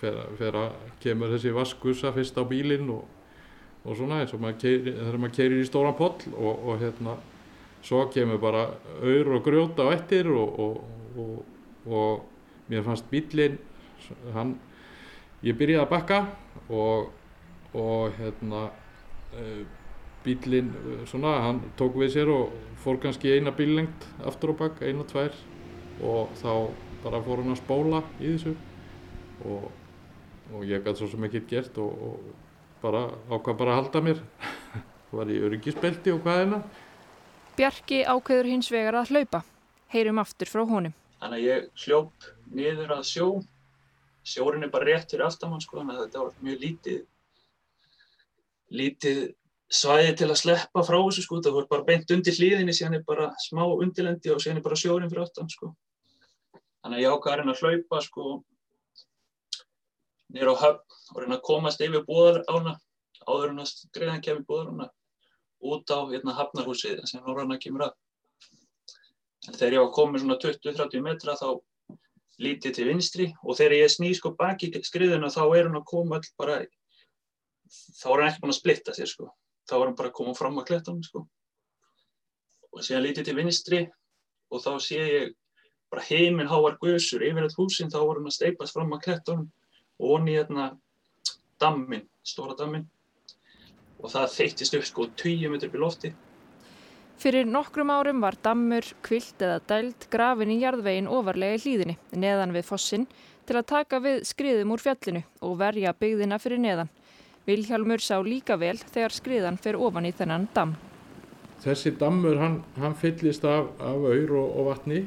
fer, 0.00 0.16
fer 0.38 0.58
að 0.58 0.72
kemur 1.02 1.32
þessi 1.34 1.52
vaskusa 1.54 2.12
fyrst 2.14 2.38
á 2.38 2.42
bílinn 2.48 2.90
og, 2.92 3.04
og 3.84 3.98
svona 3.98 4.22
eins 4.22 4.34
og 4.34 4.42
maður 4.42 4.82
þegar 4.88 5.20
maður 5.20 5.36
keirir 5.38 5.62
í 5.62 5.68
stóran 5.68 5.96
poll 5.98 6.16
og, 6.34 6.52
og 6.52 6.82
hérna 6.82 7.16
svo 7.84 8.04
kemur 8.12 8.40
bara 8.42 8.66
auður 9.02 9.36
og 9.38 9.46
grjóta 9.46 9.86
á 9.86 9.94
ettir 9.94 10.30
og, 10.32 10.82
og 11.86 12.70
mér 12.70 12.84
fannst 12.86 13.06
bílinn 13.12 13.58
hann, 14.34 14.56
ég 15.44 15.56
byrjaði 15.58 15.82
að 15.82 15.90
bakka 15.92 16.20
og, 16.72 17.10
og 17.76 18.14
hérna 18.18 18.66
uh, 18.68 19.64
bílinn 20.24 20.70
svona, 21.10 21.36
hann 21.44 21.60
tók 21.78 21.98
við 22.00 22.14
sér 22.16 22.32
og 22.32 22.54
fór 22.80 23.00
kannski 23.02 23.34
eina 23.34 23.52
bíllengt 23.54 24.06
aftur 24.24 24.54
á 24.56 24.64
bakk, 24.64 24.80
eina, 24.84 25.04
tvær. 25.08 25.34
Og 26.04 26.32
þá 26.40 26.70
bara 27.04 27.20
fór 27.24 27.42
hann 27.42 27.52
að 27.52 27.60
spóla 27.60 28.00
í 28.18 28.32
þessu. 28.32 28.54
Og, 29.44 29.68
og 30.54 30.64
ég 30.64 30.82
gæti 30.84 31.02
svo 31.02 31.10
sem 31.12 31.28
ekki 31.28 31.44
gert 31.50 31.76
og, 31.82 31.92
og 32.08 32.80
bara 32.84 33.06
ákvað 33.28 33.60
bara 33.60 33.76
að 33.76 33.80
halda 33.82 34.04
mér. 34.08 34.24
Það 34.72 35.14
var 35.20 35.30
í 35.30 35.38
öryggisbelti 35.44 36.14
og 36.14 36.24
hvaðina 36.24 36.64
Bjarki 37.54 38.00
ákveður 38.02 38.48
hins 38.50 38.68
vegar 38.74 38.96
að 38.98 39.12
hlaupa. 39.14 39.44
Heyrum 39.94 40.18
aftur 40.18 40.50
frá 40.50 40.64
honum. 40.66 40.94
Þannig 41.22 41.36
að 41.38 41.44
ég 41.46 41.66
hljóp 41.84 42.24
niður 42.50 42.94
að 42.96 43.04
sjó. 43.06 43.26
Sjórin 44.24 44.64
er 44.64 44.72
bara 44.72 44.88
rétt 44.88 45.10
fyrir 45.12 45.26
aftamann 45.26 45.62
sko, 45.62 45.80
þannig 45.80 45.98
að 45.98 46.04
þetta 46.06 46.22
var 46.22 46.44
mjög 46.46 46.62
lítið, 46.64 47.00
lítið 48.80 49.18
svæði 49.74 50.14
til 50.20 50.28
að 50.30 50.40
sleppa 50.40 50.84
frá 50.86 50.96
þessu 50.96 51.24
sko. 51.24 51.40
Það 51.44 51.56
voru 51.58 51.70
bara 51.70 51.86
beint 51.88 52.14
undir 52.14 52.36
hlýðinni, 52.38 52.74
síðan 52.76 52.98
er 52.98 53.04
bara 53.06 53.30
smá 53.42 53.64
undirlendi 53.66 54.32
og 54.32 54.40
síðan 54.42 54.60
er 54.60 54.66
bara 54.66 54.80
sjórin 54.80 55.10
fyrir 55.12 55.26
aftan 55.26 55.50
sko. 55.52 55.74
Þannig 56.84 56.98
að 56.98 57.04
ég 57.04 57.14
ákvað 57.14 57.32
að 57.32 57.40
reyna 57.40 57.54
að 57.54 57.62
hlaupa 57.64 58.00
sko 58.04 58.32
niður 60.34 60.52
á 60.52 60.62
höfn 60.62 61.14
og 61.14 61.20
reyna 61.22 61.38
að 61.38 61.46
komast 61.46 61.84
yfir 61.84 62.04
búðarána, 62.08 62.74
áður 63.28 63.52
en 63.52 63.62
að 63.62 63.74
greiðan 63.94 64.24
kemur 64.24 64.48
búðarána, 64.48 64.88
út 65.64 65.92
á 65.94 65.98
hérna 66.10 66.34
hafnarhúsið 66.38 67.04
sem 67.08 67.22
Norranna 67.24 67.60
kemur 67.60 67.86
að. 67.88 67.94
En 69.48 69.56
þegar 69.56 69.76
ég 69.76 69.84
var 69.84 69.94
komið 69.96 70.24
svona 70.24 70.40
20-30 70.40 71.04
metra 71.04 71.36
þá 71.40 71.48
lítið 72.42 72.74
til 72.76 72.88
vinstri 72.88 73.28
og 73.42 73.58
þegar 73.58 73.76
ég 73.78 73.92
sný 73.92 74.10
sko 74.16 74.34
baki 74.38 74.72
skriðuna 74.82 75.30
þá 75.32 75.42
er 75.44 75.68
hann 75.68 75.78
að 75.78 75.86
koma 75.90 76.18
all 76.18 76.28
bara, 76.40 76.58
þá 78.00 78.06
er 78.10 78.22
hann 78.22 78.30
ekki 78.30 78.42
búin 78.42 78.54
að 78.54 78.58
splitta 78.58 78.94
sér 78.96 79.10
sko. 79.10 79.30
Þá 79.68 79.74
er 79.78 79.86
hann 79.86 79.98
bara 79.98 80.10
að 80.10 80.18
koma 80.18 80.34
fram 80.36 80.58
að 80.60 80.68
klettunum 80.72 81.04
sko. 81.06 81.24
Og 82.74 82.82
síðan 82.82 83.04
lítið 83.06 83.28
til 83.28 83.36
vinstri 83.38 83.82
og 84.50 84.64
þá 84.64 84.72
sé 84.82 85.00
ég 85.00 85.34
bara 85.92 86.06
heiminn 86.08 86.50
háar 86.50 86.78
guðsur 86.80 87.22
yfir 87.22 87.46
all 87.46 87.54
húsin, 87.54 87.92
þá 87.92 88.00
var 88.02 88.18
hann 88.18 88.30
að 88.30 88.36
steipast 88.38 88.74
fram 88.74 88.92
að 88.96 89.04
klettunum 89.06 89.46
og 90.02 90.16
onni 90.16 90.34
hérna 90.34 90.72
dammin, 91.62 92.08
stóra 92.26 92.56
dammin. 92.58 92.88
og 94.04 94.10
það 94.12 94.32
þeittist 94.34 94.74
upp 94.76 94.84
sko 94.84 95.04
20 95.16 95.48
metri 95.48 95.70
í 95.70 95.80
lofti. 95.80 96.10
Fyrir 97.24 97.46
nokkrum 97.48 97.88
árum 97.88 98.18
var 98.20 98.36
dammur, 98.44 98.84
kvilt 99.00 99.40
eða 99.40 99.62
dæld 99.64 100.02
grafin 100.12 100.50
í 100.52 100.58
jarðvegin 100.60 101.06
ofarlega 101.08 101.56
í 101.56 101.60
hlýðinni, 101.62 101.94
neðan 102.20 102.52
við 102.52 102.66
fossin, 102.68 103.06
til 103.48 103.56
að 103.56 103.70
taka 103.70 104.00
við 104.04 104.18
skriðum 104.28 104.74
úr 104.74 104.82
fjallinu 104.84 105.22
og 105.40 105.54
verja 105.62 105.94
byggðina 105.96 106.36
fyrir 106.42 106.60
neðan. 106.60 106.90
Vilhjálmur 107.48 108.04
sá 108.04 108.18
líka 108.20 108.58
vel 108.60 108.76
þegar 108.82 109.16
skriðan 109.16 109.56
fer 109.56 109.80
ofan 109.80 110.04
í 110.04 110.12
þennan 110.18 110.44
damm. 110.52 110.76
Þessi 111.64 111.94
dammur 111.96 112.36
hann, 112.42 112.60
hann 112.76 112.98
fyllist 113.00 113.48
af, 113.48 113.72
af 113.80 114.04
auður 114.04 114.36
og, 114.42 114.52
og 114.60 114.68
vatni 114.68 115.02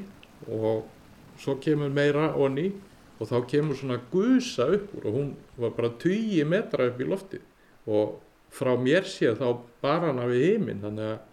og 0.49 0.89
svo 1.37 1.59
kemur 1.61 1.93
meira 1.93 2.31
onni 2.33 2.71
og 3.19 3.29
þá 3.29 3.37
kemur 3.53 3.77
svona 3.77 4.01
gusa 4.09 4.71
upp 4.79 4.89
og 5.03 5.09
hún 5.11 5.33
var 5.61 5.77
bara 5.77 5.93
20 6.01 6.49
metra 6.49 6.89
upp 6.89 6.97
í 6.97 7.13
lofti 7.13 7.45
og 7.85 8.17
frá 8.49 8.73
mér 8.73 9.05
séð 9.05 9.37
þá 9.37 9.49
bara 9.85 10.15
hana 10.15 10.31
við 10.33 10.47
heiminn 10.47 10.81
þannig 10.81 11.13
að 11.13 11.25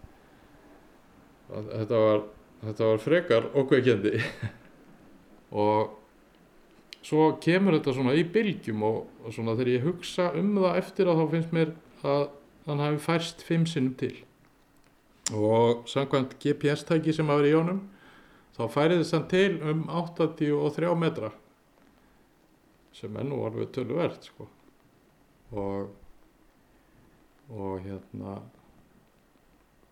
þetta, 1.55 2.01
var, 2.01 2.25
þetta 2.65 2.89
var 2.91 3.03
frekar 3.03 3.49
okkveikjandi 3.61 4.13
og 5.65 5.95
svo 7.05 7.31
kemur 7.45 7.79
þetta 7.79 7.97
svona 7.97 8.15
í 8.19 8.25
bylgjum 8.35 8.85
og, 8.87 9.01
og 9.25 9.35
svona 9.37 9.57
þegar 9.59 9.73
ég 9.75 9.89
hugsa 9.89 10.31
um 10.39 10.55
það 10.59 10.79
eftir 10.83 11.11
að 11.11 11.21
þá 11.21 11.25
finnst 11.35 11.57
mér 11.57 11.75
að 12.05 12.25
hann 12.69 12.85
hafi 12.85 13.03
færst 13.05 13.45
fimm 13.45 13.67
sinnum 13.69 13.97
til. 14.01 14.15
Og 15.37 15.85
samkvæmt 15.89 16.37
GPS-tæki 16.41 17.13
sem 17.17 17.29
að 17.33 17.43
vera 17.43 17.51
í 17.51 17.55
jónum 17.55 17.83
þá 18.57 18.63
færið 18.73 19.03
þess 19.03 19.19
að 19.19 19.27
til 19.33 19.51
um 19.73 19.85
83 19.89 20.95
metra 21.01 21.33
sem 22.95 23.17
er 23.19 23.27
nú 23.27 23.41
alveg 23.45 23.73
töluvert 23.75 24.29
sko. 24.29 24.47
Og 25.55 25.93
og 27.51 27.81
hérna 27.85 28.39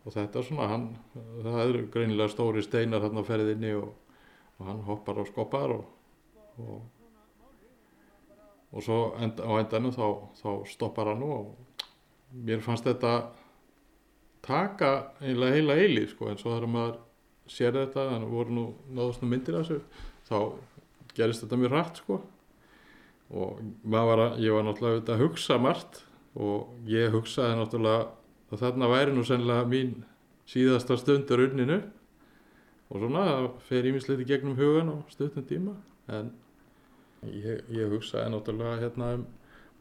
og 0.03 0.15
þetta 0.15 0.43
svona 0.43 0.69
hann 0.71 0.89
það 1.15 1.63
eru 1.65 1.83
greinilega 1.95 2.33
stóri 2.33 2.65
steinar 2.65 3.05
hann 3.05 3.21
á 3.21 3.23
ferðinni 3.27 3.75
og, 3.79 3.93
og 4.59 4.67
hann 4.67 4.83
hoppar 4.89 5.23
og 5.23 5.29
skoppar 5.31 5.77
og 5.77 5.85
og, 6.61 6.83
og 8.73 8.85
svo 8.85 8.99
end, 9.21 9.41
á 9.41 9.53
endanum 9.61 9.95
þá, 9.95 10.07
þá 10.41 10.51
stoppar 10.69 11.13
hann 11.13 11.25
og 11.25 11.55
mér 12.33 12.61
fannst 12.65 12.89
þetta 12.89 13.15
taka 14.43 14.93
eiginlega 15.23 15.57
heila 15.57 15.79
eili 15.79 16.05
sko 16.11 16.29
en 16.31 16.41
svo 16.41 16.57
þegar 16.57 16.75
maður 16.75 17.01
sér 17.53 17.77
þetta 17.77 18.09
þannig 18.11 18.29
að 18.29 18.37
voru 18.37 18.57
nú 18.57 18.67
náðast 18.93 19.23
nú 19.23 19.31
myndir 19.31 19.59
af 19.59 19.69
þessu 19.69 19.81
þá 20.29 20.39
gerist 21.17 21.45
þetta 21.45 21.59
mjög 21.61 21.75
rætt 21.75 22.01
sko. 22.01 22.19
Og 23.33 23.61
var 23.89 24.21
að, 24.21 24.41
ég 24.45 24.53
var 24.53 24.67
náttúrulega 24.67 24.99
auðvitað 24.99 25.15
að 25.15 25.23
hugsa 25.25 25.59
margt 25.61 26.03
og 26.37 26.89
ég 26.89 27.13
hugsaði 27.15 27.57
náttúrulega 27.59 28.03
að 28.53 28.65
þarna 28.67 28.89
væri 28.93 29.15
nú 29.17 29.25
sennilega 29.27 29.65
mín 29.69 29.93
síðasta 30.49 30.99
stundur 31.01 31.47
unninu 31.47 31.79
og 32.93 33.01
svona 33.01 33.25
fer 33.69 33.87
ímislegt 33.89 34.25
í 34.25 34.29
gegnum 34.29 34.59
hugan 34.59 34.91
og 34.93 35.13
stundum 35.13 35.47
tíma 35.49 35.77
en 36.13 36.33
ég, 37.25 37.63
ég 37.73 37.93
hugsaði 37.93 38.33
náttúrulega 38.35 38.81
hérna 38.83 39.15
um 39.17 39.25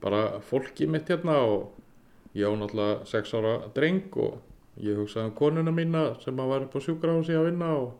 bara 0.01 0.39
fólki 0.45 0.87
mitt 0.89 1.09
hérna 1.11 1.41
og 1.43 1.73
ég 2.33 2.47
á 2.47 2.53
náttúrulega 2.55 3.05
sex 3.09 3.33
ára 3.35 3.57
dreng 3.75 4.15
og 4.15 4.39
ég 4.79 4.97
hugsaði 4.97 5.29
um 5.29 5.35
konuna 5.35 5.75
mína 5.75 6.05
sem 6.23 6.39
að 6.39 6.53
var 6.53 6.67
upp 6.67 6.77
á 6.77 6.79
sjúkrahúsi 6.85 7.35
að 7.35 7.49
vinna 7.51 7.73
og, 7.75 7.91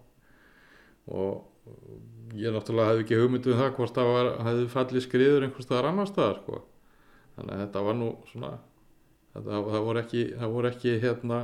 og 1.12 2.38
ég 2.38 2.54
náttúrulega 2.56 2.94
hefði 2.94 3.06
ekki 3.06 3.22
hugmyndu 3.22 3.52
um 3.52 3.60
það 3.60 3.74
hvort 3.78 3.98
það 3.98 4.12
var, 4.16 4.34
hefði 4.48 4.68
fallið 4.72 5.08
skriður 5.08 5.48
einhvers 5.48 5.68
staðar 5.68 5.92
annar 5.92 6.10
staðar 6.10 6.40
sko. 6.40 6.62
þannig 7.36 7.56
að 7.56 7.64
þetta 7.66 7.88
var 7.88 7.98
nú 8.00 8.12
svona 8.32 8.52
þetta, 9.36 9.62
það 9.74 9.86
voru 9.88 10.04
ekki, 10.04 10.26
það 10.40 10.56
voru 10.56 10.72
ekki 10.72 10.98
hérna 11.04 11.40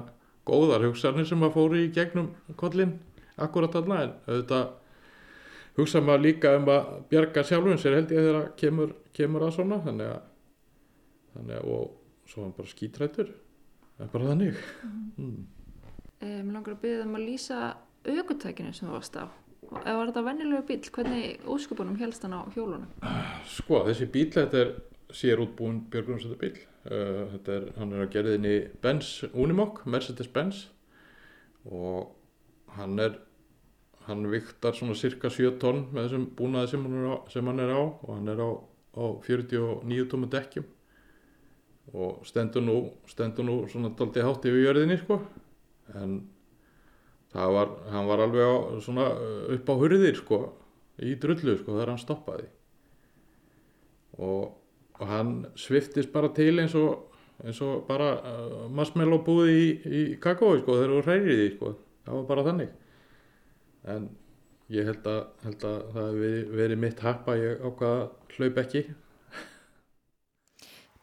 góðar 0.48 0.88
hugsanir 0.88 1.27
sem 1.27 1.44
að 1.44 1.56
fóru 1.58 1.79
í 1.84 1.91
gegnum 1.96 2.32
kollin 2.60 2.98
akkurat 3.38 3.74
þarna 3.75 4.01
en 4.06 4.13
auðvitað 4.27 4.67
hugsa 5.77 6.01
maður 6.01 6.24
líka 6.25 6.56
um 6.58 6.70
að 6.74 6.88
bjarga 7.12 7.44
sjálfum 7.46 7.82
sér 7.82 8.00
held 8.00 8.13
ég 8.15 8.25
þegar 8.25 8.48
kemur, 8.60 8.94
kemur 9.13 9.46
að 9.46 9.58
svona 9.60 9.82
þannig 9.86 10.13
að, 10.13 10.22
þannig 11.36 11.60
að 11.60 11.74
og 11.75 11.91
svo 12.27 12.46
hann 12.46 12.56
bara 12.58 12.72
skítrættur. 12.72 13.34
Það 13.98 14.06
er 14.06 14.13
bara 14.13 14.32
þannig. 14.32 14.63
Mm. 15.17 15.44
Mér 16.22 16.39
um, 16.41 16.53
langar 16.56 16.75
að 16.75 16.82
byrja 16.84 17.03
um 17.06 17.17
að 17.17 17.27
lýsa 17.27 17.60
aukutækinu 18.08 18.74
sem 18.74 18.89
þú 18.89 18.96
varst 18.96 19.20
á. 19.22 19.25
Ef 19.67 19.96
var 19.98 20.10
þetta 20.10 20.24
vennilegu 20.24 20.65
bíl, 20.67 20.79
hvernig 20.96 21.48
óskupunum 21.50 21.98
helst 22.00 22.24
hann 22.24 22.36
á 22.38 22.41
hjólunum? 22.56 22.88
Sko, 23.51 23.82
þessi 23.88 24.08
bíl, 24.12 24.29
þetta 24.34 24.62
er 24.63 24.74
sér 25.16 25.40
útbúin 25.44 25.86
björgunarsættu 25.92 26.40
bíl 26.42 26.58
uh, 26.92 27.28
þetta 27.36 27.56
er, 27.60 27.70
hann 27.78 27.94
er 27.94 28.04
að 28.04 28.12
gerðinni 28.16 28.56
Benz 28.84 29.22
Unimog, 29.34 29.84
Mercedes-Benz 29.88 30.66
og 31.68 32.14
hann 32.78 33.00
er 33.00 33.18
hann 34.08 34.24
viktar 34.32 34.76
svona 34.76 34.96
cirka 34.96 35.30
7 35.32 35.58
tonn 35.60 35.84
með 35.92 36.08
þessum 36.08 36.26
búnaði 36.38 36.72
sem 36.72 36.86
hann 36.88 36.98
er 37.02 37.12
á, 37.12 37.16
hann 37.28 37.60
er 37.60 37.74
á. 37.76 37.82
Og 38.08 38.12
hann 38.14 38.32
er 38.32 38.40
á, 38.40 38.50
á 38.96 39.06
49 39.28 40.08
tómi 40.12 40.30
dekkjum. 40.32 40.68
Og 41.94 42.24
stendur 42.28 42.64
nú, 42.64 42.78
stendur 43.08 43.48
nú 43.48 43.58
svona 43.72 43.92
daldi 44.00 44.24
hátt 44.24 44.48
yfir 44.48 44.64
jörðinni 44.64 45.00
sko. 45.02 45.20
En 45.96 46.22
það 47.34 47.58
var, 47.58 47.74
hann 47.92 48.08
var 48.08 48.24
alveg 48.24 48.48
á, 48.48 48.56
svona 48.84 49.10
upp 49.58 49.72
á 49.72 49.76
hurðir 49.76 50.20
sko 50.20 50.42
í 51.04 51.16
drullu 51.20 51.58
sko 51.60 51.76
þegar 51.76 51.94
hann 51.94 52.02
stoppaði. 52.04 52.48
Og, 54.18 54.56
og 54.98 55.10
hann 55.12 55.34
sviftist 55.60 56.12
bara 56.13 56.30
til 56.36 56.60
eins 56.62 56.75
og, 56.77 57.08
eins 57.44 57.60
og 57.66 57.86
bara 57.88 58.13
uh, 58.18 58.68
marshmallow 58.74 59.22
búið 59.25 59.51
í, 59.54 59.66
í 59.86 60.04
kakói 60.22 60.62
sko 60.62 60.77
þegar 60.80 60.94
þú 60.94 61.01
hræðir 61.06 61.42
því 61.42 61.50
sko. 61.56 61.74
Það 62.08 62.20
var 62.20 62.30
bara 62.32 62.46
þannig. 62.48 62.72
En 63.94 64.08
ég 64.74 64.88
held 64.88 65.10
að, 65.12 65.20
held 65.46 65.68
að 65.70 65.77
það 65.96 66.08
hefði 66.08 66.32
verið 66.62 66.82
mitt 66.84 67.04
happa 67.06 67.38
ég 67.39 67.62
ákvaða 67.68 68.08
hlaup 68.38 68.63
ekki 68.63 68.84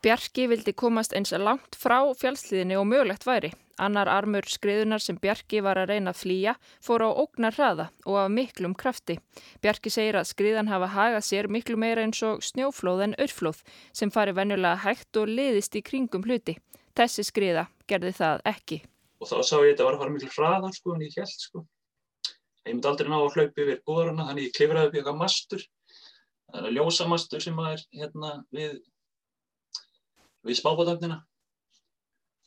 Bjarki 0.05 0.45
vildi 0.51 0.75
komast 0.77 1.15
eins 1.17 1.31
langt 1.41 1.79
frá 1.81 2.03
fjálsliðinni 2.21 2.77
og 2.77 2.85
mögulegt 2.91 3.23
væri. 3.25 3.55
Annar 3.81 4.11
armur 4.13 4.45
skriðunar 4.45 5.01
sem 5.01 5.17
Bjarki 5.17 5.63
var 5.65 5.81
að 5.81 5.95
reyna 5.95 6.13
að 6.13 6.19
flýja 6.21 6.53
fór 6.85 7.07
á 7.09 7.11
ógnar 7.23 7.57
hraða 7.57 7.87
og 8.05 8.19
af 8.21 8.29
miklum 8.37 8.75
krafti. 8.77 9.17
Bjarki 9.65 9.89
segir 9.95 10.19
að 10.21 10.29
skriðan 10.29 10.69
hafa 10.69 10.91
hagað 10.93 11.25
sér 11.25 11.49
miklu 11.49 11.81
meira 11.81 12.05
eins 12.05 12.21
og 12.21 12.45
snjóflóð 12.45 13.07
en 13.07 13.19
örflóð 13.25 13.65
sem 13.97 14.13
fari 14.13 14.37
venjulega 14.37 14.85
hægt 14.85 15.17
og 15.17 15.33
liðist 15.41 15.81
í 15.81 15.85
kringum 15.89 16.29
hluti. 16.29 16.59
Þessi 16.93 17.25
skriða 17.25 17.67
gerði 17.89 18.13
það 18.21 18.47
ekki. 18.53 18.83
Og 19.25 19.33
þá 19.33 19.37
sá 19.41 19.57
ég 19.57 19.71
að 19.71 19.71
þetta 19.73 19.89
var 19.89 19.97
að 19.97 20.05
fara 20.05 20.17
miklu 20.19 20.33
hraðar 20.37 20.81
sko 20.83 20.99
en 20.99 21.09
ég 21.09 21.17
held 21.17 21.37
sko. 21.49 21.69
Ég 22.69 22.75
myndi 22.75 22.93
aldrei 22.93 23.09
ná 23.09 23.23
að 23.23 23.39
hlaupa 23.39 23.65
yfir 23.65 23.87
góðarana 23.89 24.29
þannig 24.29 24.51
ég 24.51 24.59
klifraði 24.61 24.91
upp 24.91 24.99
í 24.99 25.01
eitthvað 25.01 25.23
mastur. 25.25 25.71
Það 26.53 26.67
er 26.69 26.77
ljósamastur 26.77 27.43
sem 27.49 27.65
er 27.73 27.89
hérna 27.97 28.41
við 28.53 28.83
við 30.45 30.61
smábátöfnina 30.61 31.21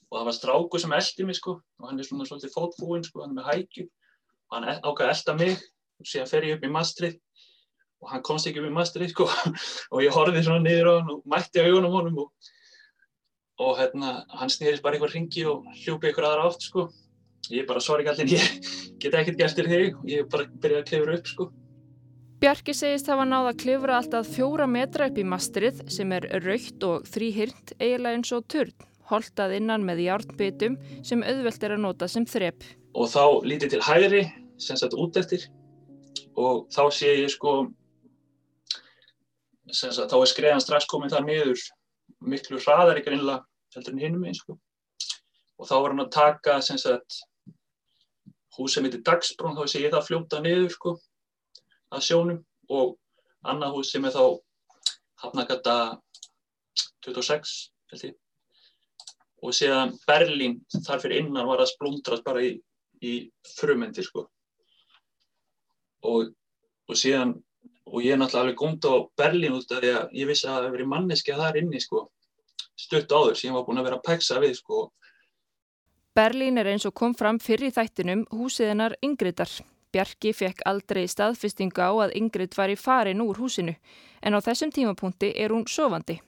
og 0.08 0.16
það 0.16 0.28
var 0.30 0.36
stráku 0.38 0.80
sem 0.82 0.94
eldi 0.96 1.26
mig 1.28 1.38
sko. 1.38 1.58
Og 1.82 1.90
hann 1.90 2.00
er 2.00 2.08
svona 2.08 2.28
svolítið 2.28 2.54
fótfúinn 2.54 3.06
sko, 3.06 3.24
hann 3.24 3.34
er 3.34 3.40
með 3.42 3.50
hækju. 3.52 3.88
Og 4.48 4.56
hann 4.56 4.68
ákvaði 4.78 5.08
að 5.08 5.14
elda 5.16 5.36
mig. 5.42 5.66
Og 5.98 6.08
síðan 6.08 6.30
fer 6.32 6.48
ég 6.48 6.58
upp 6.58 6.68
í 6.68 6.72
mastrið 6.72 7.18
og 7.98 8.12
hann 8.12 8.22
komst 8.22 8.48
ekki 8.48 8.62
upp 8.62 8.70
í 8.70 8.76
mastrið 8.76 9.12
sko. 9.12 9.26
Og 9.94 10.04
ég 10.06 10.14
horfið 10.14 10.46
svona 10.46 10.62
niður 10.62 10.92
á 10.94 10.94
hann 11.00 11.14
og 11.16 11.24
mætti 11.26 11.60
á 11.60 11.66
augunum 11.66 11.96
honum 11.98 12.20
og, 12.22 12.52
og 13.66 13.72
hérna 13.80 14.12
hann 14.38 14.54
snýðist 14.54 14.86
bara 14.86 15.00
einhver 15.00 15.16
ringi 15.16 15.48
og 15.50 15.66
hljópi 15.82 16.12
einhver 16.12 16.30
aðra 16.30 16.46
átt 16.52 16.68
sko. 16.68 16.86
Ég 17.50 17.66
bara 17.66 17.82
sorry 17.82 18.06
gallin, 18.06 18.30
ég 18.38 19.00
get 19.02 19.18
ekkert 19.18 19.42
gert 19.42 19.58
þér 19.58 19.72
þig. 19.74 19.98
Og 19.98 20.12
ég 20.14 20.30
bara 20.30 20.46
byrjað 20.46 20.84
að 20.84 20.92
klefra 20.92 21.18
upp 21.18 21.34
sko 21.34 21.50
Bjarki 22.38 22.74
segist 22.78 23.08
hafa 23.10 23.24
náða 23.26 23.50
að 23.50 23.62
klifra 23.64 23.96
alltaf 23.98 24.28
fjóra 24.30 24.68
metra 24.70 25.08
upp 25.10 25.16
í 25.18 25.24
mastrið 25.26 25.80
sem 25.90 26.12
er 26.14 26.28
raukt 26.44 26.84
og 26.86 27.08
þrýhirt 27.10 27.72
eiginlega 27.80 28.20
eins 28.20 28.34
og 28.38 28.44
turn, 28.54 28.86
holtað 29.10 29.56
innan 29.58 29.86
með 29.88 30.04
járnbytum 30.04 30.76
sem 31.08 31.24
auðvelt 31.26 31.66
er 31.66 31.74
að 31.74 31.82
nota 31.88 32.10
sem 32.14 32.28
þrep. 32.30 32.68
Og 32.94 33.10
þá 33.10 33.42
lítið 33.42 33.74
til 33.74 33.82
hægri, 33.88 34.22
sem 34.62 34.78
sagt 34.78 34.94
út 34.94 35.18
eftir 35.18 35.48
og 36.38 36.68
þá 36.70 36.84
sé 36.94 37.16
ég 37.24 37.34
sko, 37.34 37.56
sem 39.74 39.98
sagt 39.98 40.14
þá 40.14 40.18
er 40.22 40.34
skreðan 40.36 40.62
strax 40.62 40.86
komið 40.94 41.18
það 41.18 41.28
niður 41.32 41.66
miklu 42.22 42.62
hraðar 42.62 43.02
ykkur 43.02 43.18
innlega 43.18 43.42
heldur 43.74 43.98
en 43.98 44.06
hinnum 44.06 44.30
eins 44.30 44.46
sko. 44.46 44.60
Og 45.58 45.66
þá 45.66 45.76
var 45.80 45.90
hann 45.90 46.06
að 46.06 46.14
taka 46.14 46.62
sem 46.62 46.78
sagt 46.78 47.24
hús 48.54 48.78
sem 48.78 48.86
heitir 48.86 49.02
Dagsbrún, 49.02 49.58
þá 49.58 49.66
sé 49.66 49.82
ég 49.82 49.98
það 49.98 50.12
fljóta 50.12 50.46
niður 50.46 50.74
sko 50.78 51.00
að 51.94 52.06
sjónum 52.08 52.40
og 52.74 52.96
annað 53.48 53.78
hús 53.78 53.92
sem 53.94 54.06
er 54.06 54.16
þá 54.16 54.24
Hafnagata 55.18 55.76
26 57.06 57.54
held 57.92 58.08
ég 58.10 58.16
og 59.46 59.54
séðan 59.54 59.94
Berlín 60.10 60.60
þar 60.86 61.02
fyrir 61.04 61.24
innan 61.24 61.48
var 61.50 61.62
að 61.62 61.72
splundrast 61.72 62.26
bara 62.26 62.42
í, 62.44 62.56
í 63.02 63.14
frumendi 63.56 64.06
sko 64.06 64.26
og, 66.06 66.34
og 66.90 66.98
síðan 66.98 67.36
og 67.88 68.04
ég 68.04 68.14
er 68.14 68.20
náttúrulega 68.20 68.44
alveg 68.44 68.60
gónd 68.60 68.86
á 68.90 68.96
Berlín 69.18 69.56
út 69.56 69.72
af 69.72 69.82
því 69.84 69.94
að 69.96 70.16
ég 70.18 70.30
vissi 70.30 70.48
að 70.48 70.54
það 70.54 70.64
hefur 70.68 70.78
verið 70.78 71.36
það 71.38 71.50
er 71.50 71.60
inni 71.62 71.82
sko 71.82 72.08
stutt 72.78 73.12
áður 73.12 73.38
sem 73.38 73.50
ég 73.50 73.56
var 73.58 73.66
búin 73.66 73.82
að 73.82 73.90
vera 73.90 73.98
að 74.00 74.06
peksa 74.06 74.42
við 74.42 74.58
sko. 74.60 74.84
Berlín 76.18 76.58
er 76.58 76.70
eins 76.72 76.86
og 76.90 76.96
kom 76.98 77.14
fram 77.18 77.40
fyrir 77.42 77.74
þættinum 77.74 78.26
húsiðinar 78.34 78.98
Ingridar. 79.06 79.50
Bjarki 79.98 80.30
fekk 80.30 80.60
aldrei 80.70 81.08
staðfestingu 81.10 81.82
á 81.82 81.90
að 81.90 82.12
Ingrid 82.20 82.54
var 82.54 82.70
í 82.70 82.76
farin 82.78 83.24
úr 83.24 83.40
húsinu 83.42 83.74
en 84.22 84.38
á 84.38 84.40
þessum 84.46 84.70
tímapunkti 84.70 85.32
er 85.34 85.50
hún 85.50 85.64
sofandi. 85.66 86.20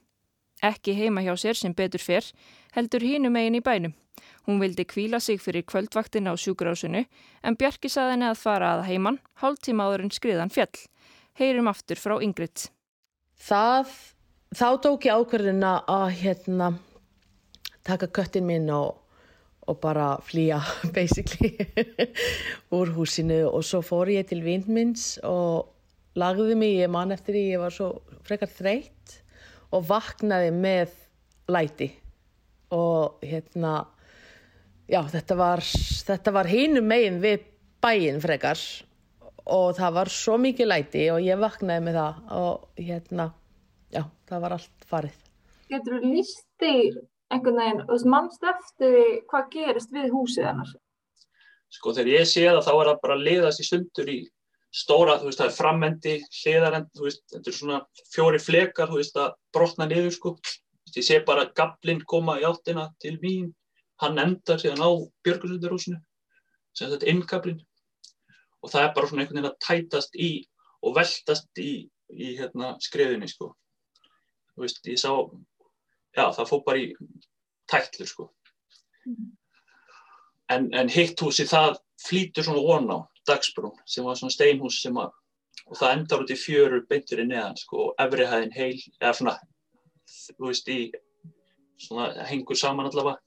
Ekki 0.65 0.95
heima 0.97 1.21
hjá 1.21 1.35
sér 1.37 1.59
sem 1.59 1.75
betur 1.77 2.01
fyrr, 2.01 2.25
heldur 2.73 3.05
hínum 3.05 3.37
eigin 3.37 3.59
í 3.59 3.61
bænum. 3.61 3.93
Hún 4.47 4.57
vildi 4.57 4.87
kvíla 4.89 5.19
sig 5.21 5.37
fyrir 5.37 5.67
kvöldvaktina 5.69 6.33
á 6.33 6.35
sjúkurásinu 6.35 7.03
en 7.45 7.57
Bjarki 7.61 7.93
saði 7.93 8.15
henni 8.15 8.31
að 8.31 8.41
fara 8.41 8.71
að 8.73 8.87
heiman, 8.89 9.19
hálf 9.37 9.61
tíma 9.61 9.85
áður 9.85 10.07
en 10.07 10.15
skriðan 10.17 10.49
fjall. 10.49 10.81
Heyrum 11.37 11.69
aftur 11.69 12.01
frá 12.01 12.17
Ingrid. 12.25 12.65
Það, 13.37 13.93
þá 14.49 14.69
tók 14.81 15.05
ég 15.05 15.13
ákverðina 15.13 15.75
að 15.85 16.07
hérna 16.23 16.71
taka 17.85 18.09
köttin 18.09 18.49
minn 18.49 18.65
og, 18.73 18.97
og 19.69 19.77
bara 19.83 20.15
flýja 20.25 20.59
basically 20.97 21.53
úr 22.73 22.93
húsinu. 22.95 23.45
Og 23.51 23.63
svo 23.65 23.83
fór 23.85 24.11
ég 24.13 24.27
til 24.29 24.41
vind 24.45 24.69
minns 24.71 25.17
og 25.23 25.69
lagði 26.19 26.57
mig, 26.57 26.79
ég 26.81 26.91
man 26.91 27.13
eftir 27.13 27.37
því 27.37 27.45
ég 27.53 27.61
var 27.61 27.75
svo 27.75 27.91
frekar 28.25 28.51
þreytt 28.51 29.19
og 29.75 29.85
vaknaði 29.89 30.51
með 30.55 30.95
læti. 31.49 31.91
Og 32.73 33.21
hérna 33.25 33.83
já 34.89 35.01
þetta 35.09 35.37
var, 35.37 35.63
þetta 36.09 36.33
var 36.33 36.49
hinum 36.49 36.89
megin 36.89 37.21
við 37.21 37.45
bæin 37.81 38.21
frekar. 38.23 38.61
Og 39.49 39.73
það 39.77 39.95
var 39.95 40.11
svo 40.13 40.37
mikið 40.41 40.69
læti 40.69 41.05
og 41.13 41.23
ég 41.25 41.39
vaknaði 41.41 41.85
með 41.85 42.01
það 42.01 42.35
og 42.37 42.81
hérna 42.81 43.31
já 43.93 44.03
það 44.29 44.43
var 44.45 44.57
allt 44.57 44.89
farið. 44.89 45.23
Getur 45.69 45.97
þú 46.01 46.11
líst 46.13 46.45
þig 46.61 46.99
einhvern 47.33 47.59
veginn, 47.61 47.81
þú 47.85 47.95
veist 47.95 48.09
mannst 48.09 48.45
eftir 48.51 48.99
hvað 49.29 49.49
gerist 49.53 49.93
við 49.93 50.09
húsið 50.13 50.49
hennar? 50.49 50.73
Sko 51.69 51.93
þegar 51.93 52.11
ég 52.15 52.29
sé 52.29 52.45
það 52.47 52.63
þá 52.65 52.71
er 52.73 52.89
það 52.89 53.01
bara 53.03 53.17
að 53.17 53.25
liðast 53.27 53.61
í 53.61 53.67
sundur 53.67 54.09
í 54.09 54.19
stóra, 54.73 55.17
þú 55.19 55.29
veist 55.29 55.41
það 55.41 55.49
er 55.49 55.55
framendi, 55.57 56.15
hliðarend, 56.41 56.89
þú 56.97 57.05
veist 57.05 57.23
þetta 57.33 57.51
er 57.51 57.57
svona 57.59 57.79
fjóri 58.13 58.41
flekar, 58.41 58.89
þú 58.89 58.99
veist 59.01 59.17
að 59.21 59.31
brotna 59.53 59.87
niður 59.89 60.15
sko. 60.15 60.35
Ég 60.95 61.05
sé 61.05 61.19
bara 61.25 61.49
gablinn 61.57 62.01
koma 62.09 62.39
í 62.41 62.45
áttina 62.49 62.87
til 63.01 63.15
mín, 63.21 63.51
hann 64.01 64.21
endar 64.21 64.61
síðan 64.61 64.81
á 64.81 64.89
björgulundurúsinu, 65.25 65.99
sem 66.73 66.89
þetta 66.89 67.05
er 67.05 67.13
inngablinn 67.13 67.65
og 68.59 68.71
það 68.73 68.83
er 68.83 68.93
bara 68.95 69.09
svona 69.09 69.23
einhvern 69.23 69.39
veginn 69.39 69.51
að 69.51 69.59
tætast 69.65 70.17
í 70.19 70.31
og 70.83 70.95
veltast 70.97 71.61
í, 71.61 71.71
í 72.11 72.33
hérna 72.39 72.73
skriðinni 72.83 73.29
sko. 73.31 73.53
Þú 74.55 74.65
veist 74.65 74.89
ég 74.89 74.99
sá, 74.99 75.11
já 76.19 76.25
það 76.37 76.49
fór 76.51 76.63
bara 76.65 76.83
í 76.83 76.87
tætlur 77.69 78.09
sko. 78.09 78.27
Mm. 79.07 79.29
En, 80.49 80.67
en 80.73 80.89
hitt 80.89 81.21
húsi 81.21 81.45
það 81.49 81.77
flýtur 82.01 82.47
svona 82.47 82.65
von 82.65 82.91
á 82.91 82.97
dagsbrún 83.29 83.75
sem 83.85 84.05
var 84.05 84.17
svona 84.17 84.33
steinhús 84.33 84.81
sem 84.83 84.97
að 84.97 85.13
og 85.69 85.77
það 85.77 85.95
endar 85.95 86.23
út 86.23 86.33
í 86.33 86.37
fjöru 86.39 86.81
beintur 86.89 87.21
í 87.21 87.27
neðan 87.29 87.57
sko 87.59 87.89
og 87.89 88.03
efrihæðin 88.05 88.55
heil 88.55 88.77
eða 89.01 89.13
svona 89.19 89.35
þú 90.09 90.47
veist 90.47 90.71
í 90.73 90.79
svona 91.79 92.27
hengur 92.29 92.59
saman 92.59 92.89
allavega 92.89 93.19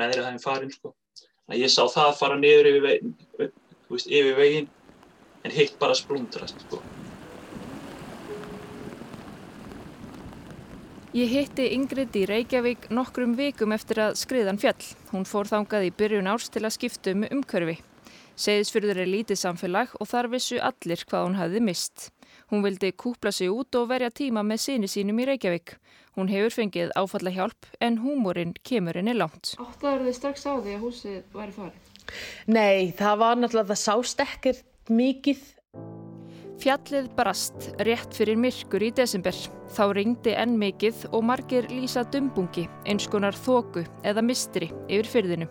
neðrihæðin 0.00 0.44
farin 0.44 0.74
sko 0.74 0.92
þannig 0.92 1.56
að 1.56 1.64
ég 1.64 1.74
sá 1.74 1.82
það 1.94 2.16
fara 2.20 2.40
niður 2.40 2.72
yfir 2.72 2.86
veginn 2.88 3.14
yfir 3.90 4.34
veginn 4.42 4.72
en 5.44 5.56
hitt 5.56 5.78
bara 5.80 5.96
splundrast 5.98 6.66
sko 6.66 6.82
Ég 11.10 11.26
hitti 11.26 11.64
Ingrid 11.74 12.14
í 12.14 12.20
Reykjavík 12.22 12.84
nokkrum 12.94 13.32
vikum 13.34 13.72
eftir 13.74 13.98
að 13.98 14.12
skriðan 14.20 14.60
fjall. 14.62 14.84
Hún 15.10 15.24
fór 15.26 15.48
þangað 15.50 15.88
í 15.88 15.90
byrjun 15.98 16.28
árs 16.30 16.46
til 16.54 16.62
að 16.62 16.76
skipta 16.76 17.10
um 17.10 17.24
umkörfi. 17.26 17.80
Seyðisfyrður 18.38 19.00
er 19.02 19.10
lítið 19.10 19.40
samfélag 19.40 19.96
og 19.98 20.06
þar 20.06 20.28
vissu 20.30 20.60
allir 20.62 21.02
hvað 21.10 21.26
hún 21.26 21.34
hafði 21.40 21.64
mist. 21.66 22.06
Hún 22.54 22.62
vildi 22.62 22.92
kúpla 22.94 23.32
sig 23.34 23.50
út 23.50 23.74
og 23.74 23.88
verja 23.90 24.12
tíma 24.14 24.44
með 24.46 24.62
síni 24.62 24.92
sínum 24.92 25.18
í 25.18 25.26
Reykjavík. 25.32 25.74
Hún 26.14 26.30
hefur 26.30 26.54
fengið 26.60 26.94
áfalla 26.94 27.34
hjálp 27.34 27.66
en 27.82 27.98
húmórin 28.04 28.54
kemur 28.62 29.02
henni 29.02 29.18
langt. 29.18 29.56
Óttaður 29.58 30.06
þið 30.06 30.18
strax 30.20 30.46
á 30.46 30.54
því 30.62 30.76
að 30.76 30.84
húsið 30.86 31.20
væri 31.34 31.56
farið? 31.58 31.94
Nei, 32.46 32.94
það 32.94 33.18
var 33.24 33.42
náttúrulega, 33.42 33.72
það 33.74 33.82
sást 33.82 34.22
ekkert 34.28 34.62
mikið. 34.86 35.42
Fjallið 36.60 37.06
brast 37.16 37.70
rétt 37.86 38.12
fyrir 38.12 38.36
myrkur 38.36 38.82
í 38.84 38.90
desember. 38.92 39.36
Þá 39.72 39.84
ringdi 39.96 40.34
enn 40.36 40.58
mikið 40.60 41.06
og 41.16 41.22
margir 41.24 41.68
lýsa 41.72 42.02
dumbungi, 42.12 42.66
eins 42.84 43.06
konar 43.08 43.32
þóku 43.32 43.86
eða 44.04 44.24
mistri 44.26 44.68
yfir 44.90 45.08
fyrðinu. 45.08 45.48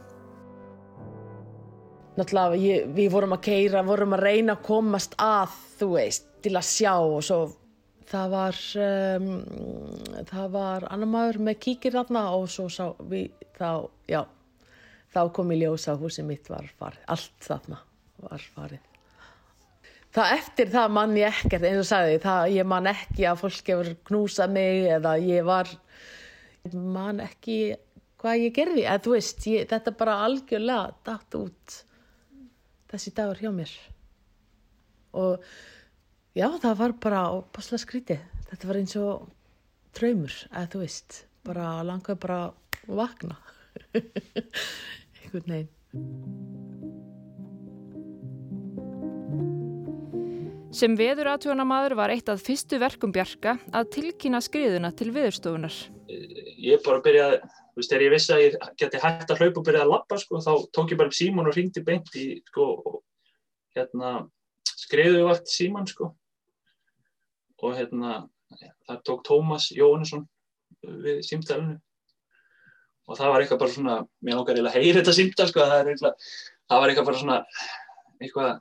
Náttúrulega 2.20 2.60
ég, 2.62 2.92
við 2.94 3.10
vorum 3.16 3.34
að 3.34 3.42
keira, 3.48 3.82
vorum 3.88 4.14
að 4.18 4.26
reyna 4.28 4.58
að 4.58 4.66
komast 4.68 5.16
að, 5.24 5.56
þú 5.80 5.88
veist, 5.96 6.28
til 6.44 6.54
að 6.60 6.68
sjá 6.68 6.94
og 7.00 7.24
svo 7.26 7.40
það 8.10 8.36
var, 8.36 8.60
um, 8.86 9.32
það 10.30 10.52
var 10.58 10.88
annar 10.94 11.12
maður 11.16 11.42
með 11.48 11.62
kíkir 11.66 11.96
þarna 11.98 12.26
og 12.36 12.46
svo 12.54 12.68
sá 12.74 12.92
við 13.10 13.32
þá, 13.58 13.88
já, 14.10 14.22
þá 15.16 15.22
kom 15.34 15.56
í 15.56 15.60
ljósa 15.64 15.96
að 15.96 16.06
húsið 16.06 16.30
mitt 16.30 16.54
var 16.54 16.70
farið, 16.78 17.06
allt 17.16 17.50
þarna 17.50 17.82
var 18.28 18.48
farið. 18.54 18.89
Það 20.16 20.32
eftir 20.40 20.72
það 20.74 20.94
mann 20.96 21.12
ég 21.20 21.36
ekkert, 21.44 21.66
eins 21.68 21.84
og 21.84 21.88
sagði, 21.92 22.16
það, 22.24 22.48
ég 22.56 22.68
man 22.72 22.90
ekki 22.90 23.28
að 23.30 23.44
fólk 23.44 23.68
hefur 23.70 23.90
knúsað 24.10 24.56
mig 24.56 24.88
eða 24.90 25.12
ég 25.22 25.46
var, 25.46 25.70
man 26.74 27.22
ekki 27.22 27.60
hvað 28.20 28.46
ég 28.48 28.56
gerði, 28.56 28.86
eða 28.88 29.04
þú 29.06 29.14
veist, 29.14 29.46
ég, 29.52 29.68
þetta 29.70 29.94
bara 30.00 30.18
algjörlega 30.26 30.96
dætt 31.08 31.38
út 31.40 31.76
þessi 32.90 33.14
dagur 33.20 33.44
hjá 33.44 33.52
mér. 33.54 33.76
Og 35.20 35.46
já, 36.38 36.48
það 36.58 36.80
var 36.82 36.96
bara 37.06 37.22
opaslega 37.38 37.84
skrítið, 37.86 38.26
þetta 38.50 38.72
var 38.72 38.82
eins 38.82 38.98
og 39.00 39.30
draumur, 40.00 40.40
eða 40.50 40.72
þú 40.74 40.84
veist, 40.88 41.22
bara 41.46 41.70
langaði 41.86 42.24
bara 42.26 42.42
vakna, 42.90 43.38
einhvern 45.22 45.54
veginn. 45.54 46.69
Sem 50.70 50.94
veður 50.94 51.32
aðtjónamaður 51.32 51.96
var 51.98 52.12
eitt 52.14 52.28
af 52.30 52.44
fyrstu 52.46 52.78
verkum 52.78 53.10
Bjarka 53.14 53.56
að 53.74 53.88
tilkynna 53.96 54.38
skriðuna 54.44 54.92
til 54.94 55.08
viðurstofunar. 55.16 55.74
Ég 56.62 56.84
bara 56.86 57.02
byrjaði, 57.02 57.40
þú 57.42 57.82
veist, 57.82 57.90
þegar 57.90 58.06
ég 58.06 58.14
vissi 58.14 58.34
að 58.36 58.44
ég 58.44 58.58
geti 58.78 59.02
hægt 59.02 59.34
að 59.34 59.42
hlaupa 59.42 59.64
og 59.64 59.66
byrjaði 59.66 59.88
að 59.88 59.94
lappa, 59.96 60.20
sko, 60.22 60.42
þá 60.46 60.52
tók 60.78 60.94
ég 60.94 61.02
bara 61.02 61.18
símón 61.18 61.50
og 61.50 61.58
ringdi 61.58 61.84
beint 61.88 62.14
í, 62.14 62.28
sko, 62.52 62.68
hérna, 63.74 64.14
skriðuvakt 64.86 65.50
síman, 65.50 65.90
sko. 65.90 66.12
Og 67.66 67.76
hérna, 67.80 68.14
það 68.86 69.04
tók 69.10 69.26
Tómas 69.26 69.72
Jóhannesson 69.74 70.30
við 70.86 71.26
símtælunu. 71.26 71.80
Og 73.10 73.18
það 73.18 73.34
var 73.34 73.42
eitthvað 73.42 73.66
bara 73.66 73.74
svona, 73.74 74.00
mér 74.22 74.38
langar 74.38 74.54
eiginlega 74.54 74.78
að 74.78 74.86
heyra 74.86 75.02
þetta 75.02 75.18
símtæl, 75.18 75.50
sko, 75.50 75.66
það, 75.66 75.94
eitthvað, 75.96 76.34
það 76.70 76.84
var 76.84 76.92
eitthvað 76.94 77.10
bara 77.10 77.24
svona, 77.26 77.44
eitthvað, 78.22 78.58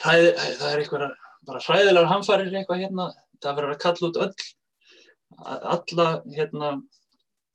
Hræði, 0.00 0.32
það 0.60 0.70
er 0.70 0.82
eitthvað 0.82 1.06
bara 1.46 1.60
hræðilegar 1.66 2.10
hamfarir 2.10 2.56
eitthvað 2.56 2.82
hérna, 2.86 3.06
það 3.42 3.58
verður 3.58 3.74
að 3.74 3.82
kalla 3.82 4.08
út 4.08 4.20
öll, 4.24 4.48
alla 5.76 6.08
hérna, 6.32 6.72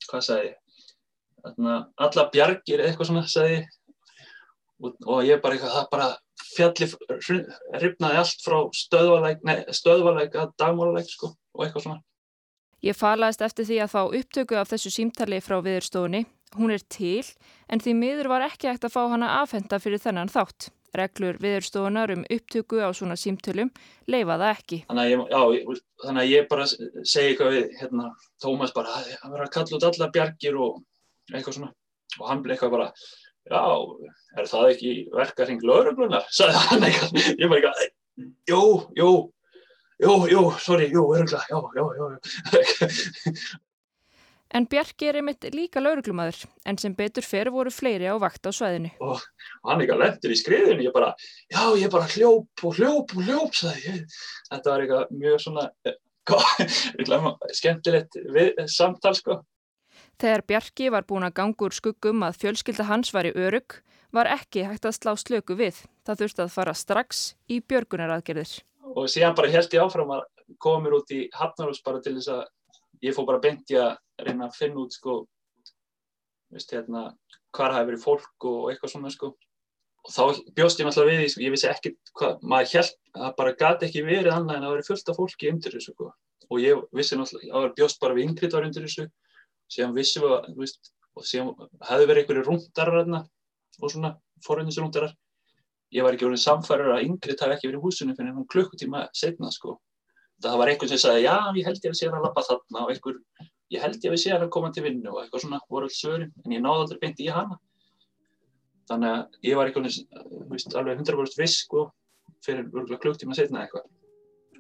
hvað 0.08 0.26
sagði 0.28 0.56
alla 1.48 2.26
bjargir 2.34 2.84
eitthvað 2.84 3.10
svona 3.10 3.24
sagði 3.30 3.62
og, 4.84 4.96
og 5.06 5.22
ég 5.26 5.42
bara 5.42 5.58
eitthvað, 5.58 5.76
það 5.78 5.88
bara 5.94 6.10
fjalli, 6.54 6.88
ripnaði 7.82 8.22
allt 8.22 8.44
frá 8.46 8.58
stöðvalæk, 8.76 9.46
stöðvalæk 9.76 10.38
að 10.38 10.54
dagmálalæk 10.62 11.10
sko 11.12 11.32
og 11.34 11.66
eitthvað 11.66 11.88
svona. 11.88 12.02
Ég 12.86 12.98
falaðist 12.98 13.42
eftir 13.42 13.66
því 13.66 13.78
að 13.82 13.94
fá 13.94 14.02
upptöku 14.06 14.58
af 14.60 14.70
þessu 14.70 14.92
símtali 14.94 15.40
frá 15.42 15.58
viðurstofunni, 15.66 16.28
hún 16.60 16.74
er 16.76 16.84
til 16.94 17.26
en 17.72 17.82
því 17.82 17.96
miður 17.98 18.30
var 18.36 18.46
ekki 18.46 18.70
hægt 18.70 18.86
að 18.86 18.94
fá 18.94 19.02
hana 19.10 19.40
afhenda 19.42 19.80
fyrir 19.82 20.02
þennan 20.04 20.30
þátt. 20.30 20.70
Reglur 20.96 21.38
viðurstofunar 21.42 22.14
um 22.16 22.24
upptöku 22.32 22.80
á 22.80 22.90
svona 22.96 23.18
símtölum 23.20 23.72
leifa 24.08 24.38
það 24.40 24.52
ekki. 24.54 24.80
Þannig 24.88 25.04
að 25.04 25.12
ég, 25.12 25.24
já, 25.34 25.80
þannig 26.06 26.22
að 26.24 26.32
ég 26.32 26.48
bara 26.52 26.68
segi 26.68 27.32
eitthvað 27.32 27.56
við, 27.56 27.68
hérna, 27.82 28.10
Tómas 28.44 28.74
bara, 28.76 28.96
hann 29.22 29.34
verður 29.34 29.48
að 29.48 29.54
kalla 29.58 29.78
út 29.78 29.88
alla 29.90 30.10
bjargir 30.16 30.60
og 30.64 30.82
eitthvað 31.34 31.60
svona. 31.60 31.72
Og 32.18 32.32
hann 32.32 32.44
bleið 32.46 32.56
eitthvað 32.56 32.76
bara, 32.78 32.90
já, 33.52 33.64
er 34.38 34.52
það 34.54 34.72
ekki 34.74 34.96
verkarhing 35.14 35.68
lauruglunar? 35.68 36.28
Sæði 36.32 36.64
hann 36.72 36.88
eitthvað, 36.88 37.32
ég 37.36 37.52
bara 37.52 37.62
eitthvað, 37.62 38.32
jú, 38.50 38.64
jú, 38.98 39.12
jú, 40.08 40.18
jú, 40.32 40.44
sorry, 40.64 40.90
jú, 40.94 41.06
örugla, 41.14 41.44
já, 41.52 41.62
já, 41.78 41.88
já. 42.02 43.58
En 44.56 44.68
Bjarki 44.70 45.10
er 45.10 45.18
einmitt 45.20 45.44
líka 45.52 45.82
lauruglumadur, 45.84 46.46
en 46.66 46.78
sem 46.80 46.94
betur 46.96 47.26
fer 47.26 47.50
voru 47.52 47.72
fleiri 47.74 48.08
á 48.08 48.16
vakt 48.22 48.48
á 48.48 48.52
svæðinu. 48.56 48.94
Og 49.04 49.20
hann 49.68 49.84
eitthvað 49.84 50.04
lendur 50.06 50.32
í 50.34 50.38
skriðinu, 50.40 50.86
ég 50.86 50.96
bara, 50.96 51.10
já, 51.52 51.64
ég 51.76 51.92
bara 51.92 52.08
hljóp 52.14 52.64
og 52.64 52.80
hljóp 52.80 53.12
og 53.18 53.28
hljóp. 53.28 53.58
Þetta 53.58 54.72
var 54.72 54.86
eitthvað 54.86 55.12
mjög 55.20 55.44
svona, 55.44 55.66
eitthvað 56.96 57.52
skemmtilegt 57.60 58.20
við, 58.24 58.64
samtal, 58.72 59.14
sko. 59.20 59.42
Þegar 60.18 60.46
Bjarki 60.50 60.90
var 60.94 61.06
búin 61.10 61.28
að 61.28 61.36
ganga 61.42 61.68
úr 61.68 61.76
skuggum 61.76 62.24
að 62.26 62.40
fjölskylda 62.42 62.88
hans 62.88 63.12
var 63.14 63.28
í 63.28 63.36
örug, 63.36 63.82
var 64.16 64.30
ekki 64.32 64.64
hægt 64.66 64.88
að 64.88 64.96
slá 64.96 65.12
slöku 65.20 65.58
við. 65.60 65.84
Það 66.08 66.24
þurfti 66.24 66.46
að 66.46 66.56
fara 66.56 66.74
strax 66.78 67.26
í 67.52 67.60
björgunaraðgerðir. 67.68 68.62
Og 68.96 69.12
síðan 69.12 69.36
bara 69.36 69.52
held 69.52 69.74
ég 69.76 69.84
áfram 69.84 70.16
að 70.16 70.24
koma 70.64 70.86
mér 70.86 71.02
út 71.02 71.12
í 71.12 71.26
Hafnarhús 71.36 71.84
bara 71.84 72.00
til 72.02 72.16
þess 72.16 72.32
að 72.32 72.46
ég 73.06 73.16
fór 73.16 73.28
bara 73.28 73.42
beint 73.44 73.74
í 73.74 73.78
að 73.80 73.98
reyna 74.24 74.48
að 74.48 74.58
finna 74.58 74.84
út 74.84 74.96
sko, 74.96 75.18
veist, 76.54 76.72
hérna, 76.74 77.12
hvar 77.56 77.76
hafi 77.76 77.92
verið 77.92 78.04
fólk 78.06 78.48
og 78.50 78.72
eitthvað 78.72 78.94
svona 78.94 79.12
sko. 79.14 79.34
Og 80.08 80.14
þá 80.14 80.52
bjóst 80.56 80.80
ég 80.80 80.88
náttúrulega 80.88 81.12
við 81.12 81.22
því, 81.22 81.32
sko, 81.34 81.44
ég 81.44 81.54
vissi 81.54 81.70
ekki 81.70 81.94
hvað, 82.18 82.38
maður 82.42 82.74
held 82.78 83.24
að 83.28 83.34
bara 83.40 83.56
gati 83.60 83.88
ekki 83.88 84.06
verið 84.08 84.34
annað 84.34 84.60
en 84.60 84.68
að 84.68 84.76
vera 84.76 84.88
fullt 84.88 85.12
af 85.12 85.20
fólki 85.20 85.52
undir 85.52 85.76
þessu 85.76 85.94
sko. 85.94 86.12
Og 86.48 86.62
ég 86.64 86.84
vissi 86.96 87.20
náttúrulega, 87.20 87.64
ég 87.68 87.76
bjóst 87.80 88.00
bara 88.04 88.16
við 88.18 88.30
Ingrid 88.30 88.56
var 88.56 88.68
undir 88.68 88.86
þessu, 88.88 89.08
síðan 89.74 89.98
vissi 89.98 90.24
við 90.24 90.36
að, 90.38 90.52
veist, 90.62 90.94
og 91.18 91.26
síðan 91.28 91.54
hefði 91.90 92.10
verið 92.12 92.24
einhverju 92.24 92.46
rúndarar 92.46 93.02
hérna 93.02 93.24
og 93.82 93.92
svona 93.92 94.14
forundinsrúndarar. 94.46 95.14
Ég 95.96 96.04
var 96.04 96.16
ekki 96.16 96.28
orðin 96.28 96.44
samfærar 96.44 96.98
að 96.98 97.06
Ingrid 97.08 97.42
hafi 97.42 97.56
ekki 97.56 97.70
verið 97.70 97.80
í 97.80 97.84
húsinu 97.84 98.16
fyrir 98.16 98.32
einhvern 98.32 98.50
klukkutíma 98.54 99.06
setna 99.16 99.52
sko. 99.56 99.78
Það 100.44 100.58
var 100.62 100.70
einhvern 100.70 100.92
sem 100.92 101.00
sagði, 101.02 101.24
já, 101.26 101.36
ég 101.58 101.66
held 101.66 101.86
ég 101.86 101.94
að 101.94 101.98
sé 101.98 102.08
hann 102.08 102.18
að 102.20 102.26
lappa 102.28 102.44
þarna 102.46 102.82
og 102.84 102.92
einhver, 102.94 103.16
ég 103.74 103.82
held 103.82 104.04
ég 104.06 104.14
að 104.14 104.20
sé 104.22 104.34
hann 104.34 104.44
að 104.46 104.52
koma 104.54 104.70
til 104.74 104.84
vinnu 104.86 105.10
og 105.10 105.22
eitthvað 105.24 105.44
svona 105.44 105.60
voru 105.66 105.88
alls 105.88 105.98
sögurinn, 105.98 106.34
en 106.46 106.54
ég 106.54 106.62
náði 106.62 106.84
aldrei 106.84 107.00
beint 107.02 107.22
í 107.24 107.30
hana. 107.34 107.58
Þannig 108.88 109.14
að 109.16 109.48
ég 109.50 109.58
var 109.58 109.72
einhvern 109.72 109.88
veginn, 109.90 110.76
alveg 110.78 111.02
100% 111.02 111.42
viss 111.42 111.64
sko, 111.64 111.88
fyrir 112.46 112.68
örgulega 112.68 113.02
klukktíma 113.02 113.38
setna 113.38 113.64
eitthvað. 113.64 113.88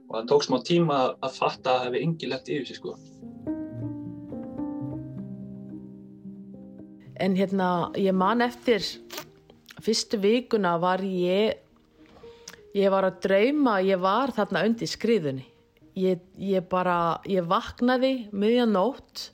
Og 0.07 0.15
það 0.15 0.29
tók 0.31 0.47
smá 0.47 0.57
tíma 0.65 0.97
að 1.13 1.35
fatta 1.35 1.75
að 1.75 1.77
það 1.77 1.85
hefði 1.85 2.01
engi 2.07 2.31
lett 2.31 2.49
yfir 2.55 2.67
sig 2.71 2.79
sko. 2.79 2.95
En 7.21 7.37
hérna, 7.37 7.69
ég 7.97 8.17
man 8.17 8.41
eftir 8.45 8.81
fyrstu 9.81 10.19
vikuna 10.21 10.75
var 10.81 11.01
ég, 11.05 11.61
ég 12.77 12.93
var 12.93 13.07
að 13.07 13.21
drauma, 13.25 13.77
ég 13.85 14.01
var 14.01 14.33
þarna 14.35 14.65
undir 14.67 14.89
skriðunni. 14.89 15.45
Ég, 15.97 16.21
ég 16.37 16.67
bara, 16.69 17.17
ég 17.25 17.45
vaknaði 17.49 18.27
miðjan 18.35 18.75
nótt 18.75 19.31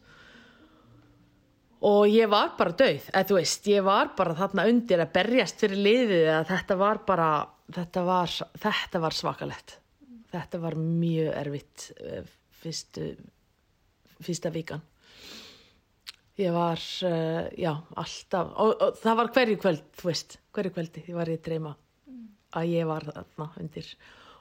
og 1.83 2.07
ég 2.07 2.29
var 2.31 2.53
bara 2.55 2.75
döið, 2.79 3.09
eða 3.11 3.27
þú 3.27 3.37
veist, 3.41 3.67
ég 3.67 3.83
var 3.83 4.13
bara 4.15 4.35
þarna 4.37 4.67
undir 4.71 5.03
að 5.03 5.11
berjast 5.17 5.59
fyrir 5.59 5.81
liðið 5.83 6.29
að 6.37 6.47
þetta 6.53 6.77
var 6.79 7.01
bara, 7.09 7.27
þetta 7.75 8.05
var, 8.07 8.37
þetta 8.63 9.03
var 9.03 9.17
svakalett. 9.17 9.75
Þetta 10.33 10.61
var 10.63 10.79
mjög 10.79 11.29
erfitt 11.43 11.89
eh, 11.99 12.31
fyrstu, 12.63 13.11
fyrsta 14.23 14.53
vikan. 14.53 14.81
Ég 16.39 16.49
var, 16.49 16.81
uh, 17.05 17.43
já, 17.61 17.75
alltaf, 17.93 18.55
og, 18.57 18.71
og 18.81 18.95
það 18.97 19.17
var 19.19 19.27
hverju 19.35 19.57
kvöld, 19.61 19.83
þú 19.99 20.07
veist, 20.09 20.39
hverju 20.55 20.71
kvöldi, 20.73 21.03
ég 21.05 21.17
var 21.19 21.29
í 21.29 21.35
dreyma 21.45 21.75
að 22.57 22.71
ég 22.71 22.87
var 22.89 23.05
þarna 23.05 23.47
undir. 23.61 23.91
Og, 23.93 24.32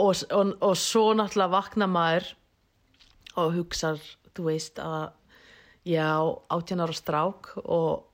og, 0.00 0.54
og 0.64 0.76
svo 0.78 1.10
náttúrulega 1.16 1.52
vakna 1.52 1.88
maður 1.90 2.30
og 3.40 3.54
hugsar, 3.54 4.00
þú 4.34 4.46
veist, 4.48 4.80
að 4.82 5.10
já, 5.88 6.08
átján 6.50 6.82
ára 6.84 6.96
strák 6.96 7.52
og, 7.62 8.06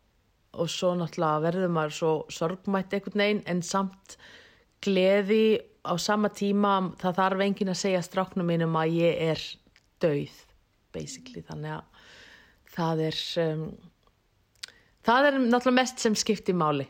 og 0.57 0.71
svo 0.71 0.95
náttúrulega 0.99 1.45
verður 1.47 1.73
maður 1.77 1.97
svo 1.99 2.13
sorgmætt 2.33 2.97
einhvern 2.97 3.23
veginn 3.25 3.45
en 3.51 3.63
samt 3.67 4.17
gleði 4.85 5.59
á 5.87 5.95
sama 6.03 6.31
tíma, 6.35 6.79
það 7.01 7.21
þarf 7.21 7.45
enginn 7.47 7.73
að 7.73 7.81
segja 7.83 8.03
stráknum 8.05 8.49
mínum 8.51 8.77
að 8.79 8.99
ég 8.99 9.21
er 9.31 9.45
döið, 10.03 10.41
basically, 10.95 11.45
þannig 11.47 11.79
að 11.79 12.03
það 12.77 13.05
er 13.07 13.23
um, 13.47 13.65
það 15.07 15.31
er 15.31 15.39
náttúrulega 15.47 15.79
mest 15.79 16.03
sem 16.03 16.19
skiptir 16.19 16.59
máli. 16.59 16.89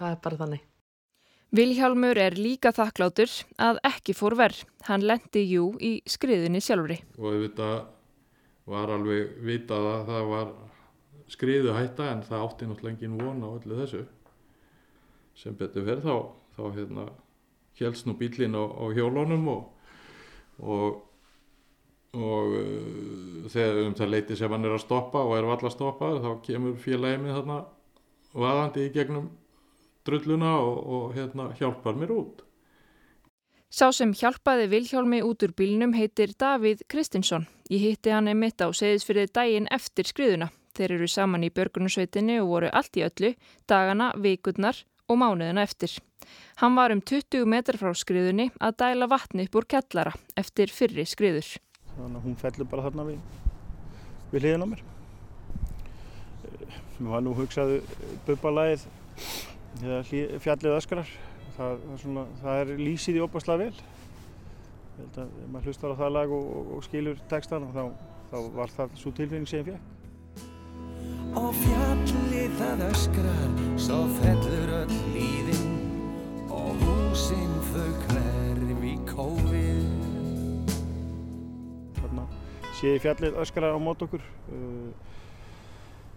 Það 0.00 0.14
er 0.14 0.20
bara 0.24 0.40
þannig 0.40 0.69
Vilhjálmur 1.50 2.18
er 2.22 2.36
líka 2.38 2.70
þakklátur 2.70 3.30
að 3.58 3.80
ekki 3.88 4.14
fór 4.14 4.36
verð. 4.38 4.60
Hann 4.86 5.02
lendi 5.02 5.42
jú 5.50 5.72
í 5.82 5.96
skriðinni 6.06 6.60
sjálfri. 6.62 7.00
Og 7.18 7.40
þetta 7.46 7.70
var 8.70 8.92
alveg 8.94 9.34
vitað 9.42 9.88
að 9.90 10.04
það 10.12 10.30
var 10.30 10.52
skriðu 11.30 11.74
hætta 11.74 12.06
en 12.12 12.22
það 12.26 12.44
átti 12.46 12.70
náttúrulega 12.70 12.94
engin 12.94 13.18
von 13.18 13.42
á 13.42 13.48
öllu 13.50 13.80
þessu. 13.82 14.04
Sem 15.34 15.58
betur 15.58 15.86
verð 15.88 16.06
þá, 16.06 16.16
þá 16.54 16.62
hérna, 16.78 17.06
helst 17.80 18.06
nú 18.06 18.14
bílinn 18.20 18.54
á, 18.54 18.62
á 18.70 18.84
hjólunum 18.94 19.46
og, 19.50 19.94
og 20.60 21.06
og 22.10 22.54
uh, 22.58 23.50
þegar 23.50 23.84
um 23.84 23.92
það 23.94 24.14
leiti 24.14 24.36
sem 24.38 24.50
hann 24.50 24.66
er 24.66 24.74
að 24.74 24.82
stoppa 24.82 25.22
og 25.22 25.36
er 25.36 25.46
valla 25.46 25.68
að 25.68 25.76
stoppa 25.76 26.08
þá 26.18 26.30
kemur 26.46 26.80
félagið 26.82 27.22
minn 27.22 27.36
þarna 27.36 27.58
vaðandi 28.34 28.86
í 28.86 28.92
gegnum 28.94 29.28
drulluna 30.06 30.56
og, 30.60 30.78
og 30.80 31.16
hérna, 31.16 31.50
hjálpar 31.58 31.98
mér 31.98 32.14
út. 32.14 32.42
Sá 33.70 33.92
sem 33.94 34.12
hjálpaði 34.16 34.66
Vilhjálmi 34.72 35.20
út 35.22 35.44
úr 35.46 35.54
bílnum 35.54 35.94
heitir 35.94 36.34
Davíð 36.34 36.82
Kristinsson. 36.90 37.46
Ég 37.70 37.84
hitti 37.84 38.10
hann 38.10 38.28
einmitt 38.30 38.58
á 38.58 38.66
segðisfyrðið 38.74 39.32
daginn 39.36 39.70
eftir 39.70 40.10
skriðuna. 40.10 40.50
Þeir 40.74 40.96
eru 40.96 41.08
saman 41.10 41.46
í 41.46 41.52
börgunarsveitinni 41.54 42.40
og 42.42 42.50
voru 42.50 42.70
allt 42.74 42.98
í 42.98 43.06
öllu, 43.06 43.34
dagana, 43.70 44.10
vikurnar 44.18 44.82
og 45.06 45.22
mánuðina 45.22 45.62
eftir. 45.62 45.94
Hann 46.62 46.74
var 46.74 46.90
um 46.94 47.02
20 47.02 47.46
metrar 47.46 47.78
frá 47.78 47.94
skriðunni 47.94 48.50
að 48.58 48.78
dæla 48.82 49.10
vatni 49.10 49.46
upp 49.46 49.62
úr 49.62 49.70
kellara 49.70 50.14
eftir 50.38 50.70
fyrri 50.74 51.06
skriður 51.08 51.58
þannig 52.00 52.20
að 52.20 52.26
hún 52.26 52.38
fellur 52.40 52.68
bara 52.70 52.86
þarna 52.86 53.06
við, 53.08 53.20
við 54.30 54.44
hliðin 54.44 54.64
á 54.64 54.68
mér. 54.72 54.82
Mér 57.00 57.12
var 57.14 57.24
nú 57.24 57.34
hugsaðu 57.36 57.80
bubbalæðið 58.26 58.86
þegar 58.86 59.49
fjallið 59.78 60.76
öskrar. 60.76 61.12
Það, 61.56 61.80
það, 61.84 61.96
svona, 62.02 62.24
það 62.40 62.60
er 62.62 62.72
lýsið 62.80 63.18
í 63.20 63.24
opaslega 63.24 63.64
vel. 63.64 63.80
Ég 63.80 65.00
held 65.00 65.18
að 65.22 65.38
ef 65.44 65.48
maður 65.52 65.70
hlustar 65.70 65.94
á 65.94 66.00
það 66.00 66.12
lag 66.16 66.34
og, 66.36 66.50
og, 66.58 66.74
og 66.76 66.84
skilur 66.86 67.22
textan 67.30 67.68
þá, 67.74 67.82
þá 68.32 68.36
var 68.56 68.74
það 68.76 68.98
svo 69.00 69.14
tilfinning 69.16 69.48
sem 69.50 69.62
ég 69.62 69.70
fekk. 69.70 69.96
Og 71.40 71.50
fjallið 71.60 72.56
það 72.58 72.84
öskrar, 72.88 73.58
svo 73.78 74.00
fellur 74.18 74.76
öll 74.80 75.00
líðin 75.14 75.76
og 76.50 76.84
húsinn 76.84 77.58
þau 77.70 77.90
hverfi 78.08 78.96
kófið 79.12 80.00
sé 82.80 82.94
í 82.96 83.00
fjallið 83.02 83.36
öskara 83.42 83.74
á 83.76 83.78
mót 83.80 84.00
okkur. 84.04 84.22
Uh, 84.48 85.09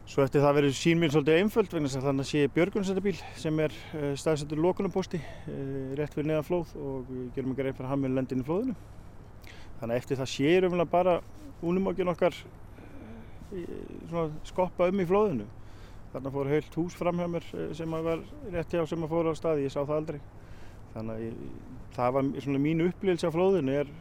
svo 0.09 0.23
eftir 0.25 0.43
það 0.43 0.57
verður 0.57 0.75
sín 0.77 0.99
mín 0.99 1.11
svolítið 1.13 1.39
einföld 1.39 1.71
vegna 1.71 1.89
þess 1.89 1.99
að 2.01 2.07
þannig 2.09 2.27
sé 2.29 2.41
björgunsættabíl 2.55 3.15
sem 3.39 3.61
er 3.63 3.75
uh, 3.95 4.09
staðsettur 4.19 4.59
lókunarposti 4.59 5.19
uh, 5.21 5.93
rétt 5.99 6.15
fyrir 6.15 6.29
neðan 6.31 6.47
flóð 6.47 6.73
og 6.75 7.07
við 7.09 7.29
gerum 7.37 7.53
ekki 7.53 7.67
reynd 7.67 7.79
fyrir 7.79 8.01
með 8.03 8.15
lendin 8.17 8.43
í 8.43 8.47
flóðinu. 8.47 8.75
Þannig 9.79 10.01
eftir 10.01 10.19
það 10.19 10.31
sé 10.33 10.53
umvel 10.67 10.87
bara 10.91 11.17
únumokkin 11.63 12.11
okkar 12.11 12.37
skoppa 14.47 14.89
um 14.89 15.01
í 15.01 15.07
flóðinu. 15.07 15.47
Þannig 16.13 16.35
fór 16.35 16.49
heilt 16.51 16.77
hús 16.77 16.95
fram 16.97 17.19
hjá 17.21 17.27
mér 17.29 17.45
sem 17.77 17.99
var 18.07 18.23
rétt 18.53 18.73
hjá 18.73 18.83
sem 18.89 19.05
að 19.05 19.13
fóra 19.13 19.33
á 19.33 19.35
staði, 19.37 19.67
ég 19.67 19.73
sá 19.73 19.81
það 19.81 19.97
aldrei. 19.97 20.19
Þannig 20.93 21.23
ég, 21.23 21.37
það 21.95 22.15
var 22.17 22.31
svona 22.45 22.61
mínu 22.61 22.89
upplýðelse 22.91 23.31
á 23.31 23.35
flóðinu 23.35 23.77
er 23.81 23.93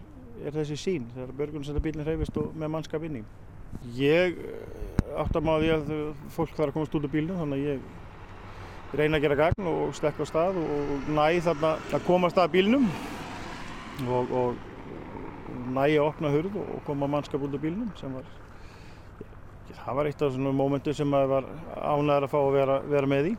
er 0.43 0.55
þessi 0.57 0.79
sín 0.81 1.07
þegar 1.15 1.35
björgunarsættabílinn 1.39 2.07
hreyfist 2.07 2.39
og 2.41 2.55
með 2.59 2.73
mannskap 2.75 3.05
inni. 3.07 3.23
Ég 3.97 4.39
eh, 4.39 5.21
áttam 5.21 5.51
á 5.51 5.55
því 5.59 5.71
að 5.77 5.91
fólk 6.33 6.53
þarf 6.57 6.71
að 6.71 6.77
komast 6.77 6.99
út 6.99 7.09
á 7.09 7.15
bílnum 7.15 7.41
þannig 7.41 7.63
að 7.63 7.71
ég 7.73 8.99
reyna 8.99 9.19
að 9.19 9.25
gera 9.25 9.41
gagn 9.41 9.71
og 9.73 9.97
stekka 9.97 10.27
á 10.27 10.31
stað 10.31 10.61
og 10.61 11.09
næ 11.09 11.41
þarna 11.45 11.73
að 11.97 12.07
komast 12.07 12.39
að 12.39 12.53
bílnum 12.59 12.87
og, 14.07 14.33
og 14.37 15.69
næ 15.73 15.85
að 15.87 16.05
opna 16.05 16.33
hurð 16.33 16.61
og 16.61 16.79
koma 16.87 17.09
mannskap 17.11 17.43
út 17.43 17.57
á 17.57 17.65
bílnum 17.65 17.91
sem 17.99 18.13
var 18.13 18.29
það 19.83 19.97
var 19.99 20.09
eitt 20.11 20.23
af 20.23 20.35
svona 20.35 20.53
mómentu 20.55 20.95
sem 20.95 21.09
maður 21.09 21.33
var 21.33 21.49
ánæður 21.75 22.27
að 22.27 22.33
fá 22.33 22.39
að 22.43 22.53
vera, 22.55 22.77
vera 22.93 23.09
með 23.11 23.33
í. 23.33 23.35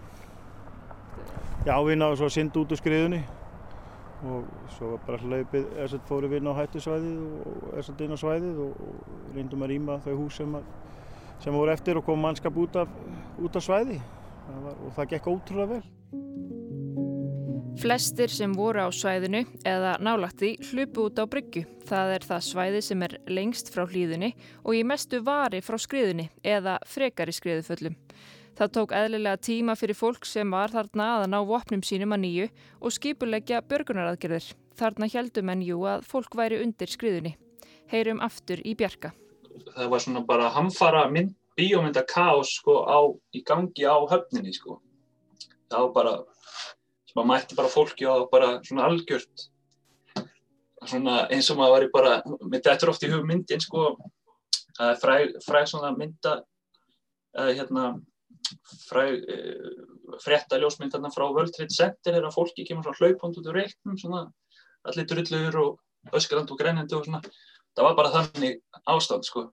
Já, 1.64 1.76
við 1.80 1.98
náðum 2.00 2.20
svo 2.20 2.28
að 2.28 2.36
synda 2.36 2.60
út 2.60 2.74
úr 2.74 2.80
skriðunni 2.82 3.22
og 4.24 4.48
svo 4.78 4.94
bara 5.06 5.20
hlaupið 5.20 5.66
þess 5.76 5.98
að 5.98 6.06
fóru 6.08 6.30
við 6.32 6.42
inn 6.42 6.52
á 6.52 6.60
hættusvæðið 6.62 7.18
og 7.24 7.64
þess 7.74 7.94
að 7.94 8.04
inn 8.06 8.16
á 8.16 8.24
svæðið 8.24 8.62
og, 8.64 8.84
og 8.88 9.34
reyndum 9.36 9.66
að 9.66 9.74
rýma 9.74 9.98
þau 10.06 10.14
hús 10.22 10.38
sem, 10.40 10.56
að, 10.60 10.70
sem 11.44 11.58
voru 11.58 11.74
eftir 11.74 12.00
og 12.00 12.06
kom 12.08 12.24
mannskap 12.24 12.60
út 12.64 12.80
af, 12.84 12.94
út 13.44 13.60
af 13.60 13.66
svæði 13.66 14.00
það 14.48 14.64
var, 14.68 14.80
og 14.80 14.96
það 14.98 15.12
gekk 15.16 15.30
ótrúlega 15.34 15.76
vel. 15.76 15.84
Flestir 17.84 18.30
sem 18.30 18.52
voru 18.56 18.86
á 18.86 18.90
svæðinu 18.94 19.42
eða 19.68 19.96
nálagt 20.04 20.38
því 20.40 20.52
hlupu 20.70 21.08
út 21.10 21.18
á 21.20 21.26
bryggju. 21.28 21.64
Það 21.90 22.12
er 22.16 22.28
það 22.30 22.46
svæði 22.48 22.82
sem 22.86 23.02
er 23.04 23.16
lengst 23.28 23.74
frá 23.74 23.84
hlýðunni 23.90 24.30
og 24.62 24.78
í 24.78 24.84
mestu 24.88 25.20
vari 25.26 25.60
frá 25.66 25.80
skriðunni 25.82 26.30
eða 26.46 26.78
frekari 26.88 27.34
skriðuföllum. 27.36 27.98
Það 28.54 28.74
tók 28.78 28.92
eðlilega 28.94 29.40
tíma 29.42 29.74
fyrir 29.80 29.98
fólk 29.98 30.28
sem 30.30 30.52
var 30.54 30.70
þarna 30.70 31.08
að 31.18 31.30
ná 31.34 31.40
vopnum 31.50 31.82
sínum 31.82 32.14
að 32.14 32.24
nýju 32.26 32.50
og 32.82 32.94
skipuleggja 32.94 33.64
börgunaraðgerðir. 33.66 34.52
Þarna 34.78 35.10
heldum 35.10 35.50
en 35.54 35.64
jú 35.66 35.80
að 35.90 36.06
fólk 36.10 36.38
væri 36.38 36.60
undir 36.62 36.90
skriðunni. 36.90 37.34
Heyrum 37.90 38.22
aftur 38.22 38.62
í 38.62 38.76
bjarga. 38.78 39.12
Það 39.74 39.90
var 39.90 40.04
svona 40.06 40.22
bara 40.26 40.52
hamfara 40.54 41.08
mynd 41.10 41.34
bíómynda 41.58 42.02
kaos 42.10 42.56
sko 42.60 42.78
í 43.34 43.44
gangi 43.46 43.86
á 43.86 43.98
höfninni 44.10 44.54
sko. 44.54 44.80
Það 45.70 45.84
var 45.84 45.92
bara, 45.98 46.14
að 47.18 47.28
mætti 47.30 47.58
bara 47.58 47.74
fólki 47.74 48.06
og 48.10 48.30
bara 48.32 48.56
svona 48.66 48.88
algjört, 48.90 49.50
svona 50.86 51.28
eins 51.34 51.50
og 51.50 51.58
maður 51.58 51.74
var 51.74 51.86
í 51.86 51.92
bara, 51.94 52.16
þetta 52.54 52.74
er 52.78 52.92
oft 52.94 53.06
í 53.06 53.12
hugmyndin 53.14 53.62
sko, 53.62 53.92
fræg, 55.02 55.38
fræg 55.46 55.70
svona 55.70 55.94
mynda, 55.98 56.40
hérna, 57.38 57.94
frétta 60.24 60.60
ljósmyndarna 60.62 61.12
frá 61.14 61.26
World 61.30 61.54
Trade 61.56 61.74
Center 61.74 62.18
er 62.18 62.28
að 62.28 62.36
fólki 62.36 62.66
kemur 62.68 62.86
svona 62.86 63.00
hlaupand 63.00 63.40
út 63.40 63.50
úr 63.50 63.60
reiknum, 63.60 63.98
svona 64.00 64.26
allir 64.88 65.08
drullur 65.10 65.60
og 65.64 66.16
öskrand 66.18 66.52
og 66.52 66.60
grænandi 66.60 66.98
og 66.98 67.08
svona, 67.08 67.22
það 67.74 67.90
var 67.90 67.98
bara 68.00 68.14
þannig 68.18 68.62
ástand 68.94 69.28
sko, 69.28 69.48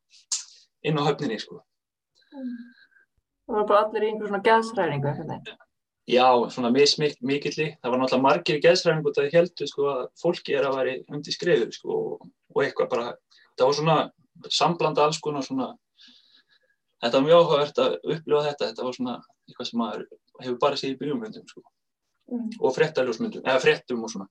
inn 0.87 0.99
á 0.99 1.03
höfninni 1.07 1.41
sko. 1.41 1.63
Það 2.31 3.59
var 3.59 3.67
bara 3.67 3.83
allir 3.87 4.07
í 4.07 4.13
einhver 4.13 4.31
svona 4.31 4.45
geðsræringu 4.47 5.11
eitthvað. 5.11 5.59
Já, 6.11 6.27
svona 6.51 6.71
mismikilli, 6.75 7.67
það 7.79 7.93
var 7.93 8.01
náttúrulega 8.01 8.25
margir 8.25 8.59
í 8.59 8.63
geðsræðingu 8.65 9.13
það 9.15 9.35
heldur 9.35 9.69
sko 9.71 9.91
að 9.91 10.01
fólki 10.19 10.57
er 10.59 10.67
að 10.67 10.79
væri 10.79 10.95
undir 11.13 11.35
skriður 11.35 11.71
sko 11.77 11.99
og, 11.99 12.25
og 12.55 12.65
eitthvað 12.65 12.91
bara, 12.95 13.13
það 13.55 13.69
var 13.69 13.79
svona 13.79 13.99
samblanda 14.51 15.05
alls 15.05 15.21
konar 15.23 15.47
svona, 15.47 15.69
þetta 17.01 17.17
var 17.17 17.27
mjög 17.27 17.43
áhugavert 17.43 17.83
að 17.85 17.99
upplifa 18.05 18.47
þetta, 18.49 18.71
þetta 18.71 18.87
var 18.87 18.97
svona 18.97 19.19
eitthvað 19.49 19.71
sem 19.71 19.79
maður 19.83 20.07
hefur 20.41 20.59
bara 20.63 20.81
séð 20.81 20.95
í 20.95 20.99
bíómyndum 21.05 21.47
sko 21.49 21.65
Mm. 22.31 22.51
og 22.63 22.75
fréttaljósmyndum, 22.77 23.43
eða 23.43 23.59
fréttum 23.59 24.05
og 24.07 24.11
svona. 24.13 24.29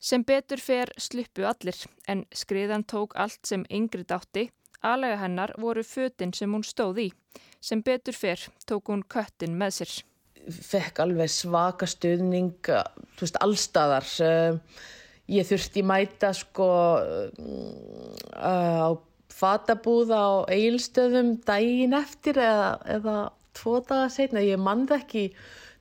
Sem 0.00 0.24
betur 0.24 0.60
fer 0.60 0.90
sluppu 1.00 1.46
allir 1.48 1.76
en 2.08 2.26
skriðan 2.32 2.84
tók 2.84 3.16
allt 3.16 3.40
sem 3.48 3.64
yngri 3.72 4.04
dátti. 4.04 4.50
Alega 4.82 5.16
hennar 5.16 5.54
voru 5.60 5.82
fötin 5.84 6.34
sem 6.34 6.52
hún 6.52 6.64
stóð 6.64 7.00
í. 7.06 7.08
Sem 7.60 7.82
betur 7.82 8.12
fer 8.12 8.40
tók 8.68 8.92
hún 8.92 9.02
köttin 9.08 9.56
með 9.56 9.70
sér. 9.78 9.96
Fekk 10.50 11.00
alveg 11.04 11.28
svaka 11.32 11.88
stuðning, 11.88 12.52
uh, 12.68 12.84
þú 13.16 13.26
veist, 13.26 13.40
allstaðar. 13.40 14.14
Uh, 14.20 14.58
Ég 15.30 15.46
þurfti 15.46 15.84
mæta 15.86 16.32
sko 16.34 16.66
uh, 16.98 17.30
á 18.34 18.90
fatabúð 19.34 20.12
á 20.12 20.28
eigilstöðum 20.50 21.36
daginn 21.46 21.96
eftir 21.96 22.40
eða, 22.40 22.70
eða 22.98 23.16
tvo 23.56 23.80
daga 23.86 24.08
setna. 24.12 24.42
Ég 24.44 24.60
mannði 24.60 24.96
ekki 24.98 25.24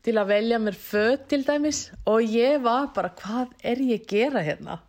til 0.06 0.16
að 0.20 0.32
velja 0.34 0.60
mér 0.64 0.78
föt 0.80 1.28
til 1.32 1.42
dæmis 1.48 1.88
og 2.10 2.24
ég 2.24 2.62
var 2.64 2.92
bara, 2.96 3.12
hvað 3.20 3.54
er 3.64 3.84
ég 3.84 4.04
að 4.04 4.14
gera 4.14 4.44
hérna? 4.46 4.80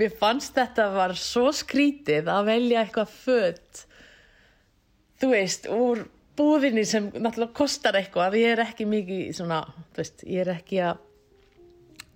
Mér 0.00 0.14
fannst 0.16 0.56
þetta 0.56 0.88
var 0.94 1.16
svo 1.18 1.50
skrítið 1.52 2.30
að 2.32 2.48
velja 2.48 2.84
eitthvað 2.84 3.12
föt, 3.12 3.84
þú 5.20 5.34
veist, 5.34 5.68
úr 5.68 6.06
búðinni 6.38 6.86
sem 6.88 7.10
náttúrulega 7.12 7.56
kostar 7.56 7.98
eitthvað. 7.98 8.38
Ég 8.40 8.54
er 8.54 8.64
ekki 8.64 8.86
mikið 8.88 9.32
svona, 9.36 9.60
veist, 9.96 10.24
ég 10.24 10.46
er 10.46 10.54
ekki 10.54 10.80
að 10.86 11.06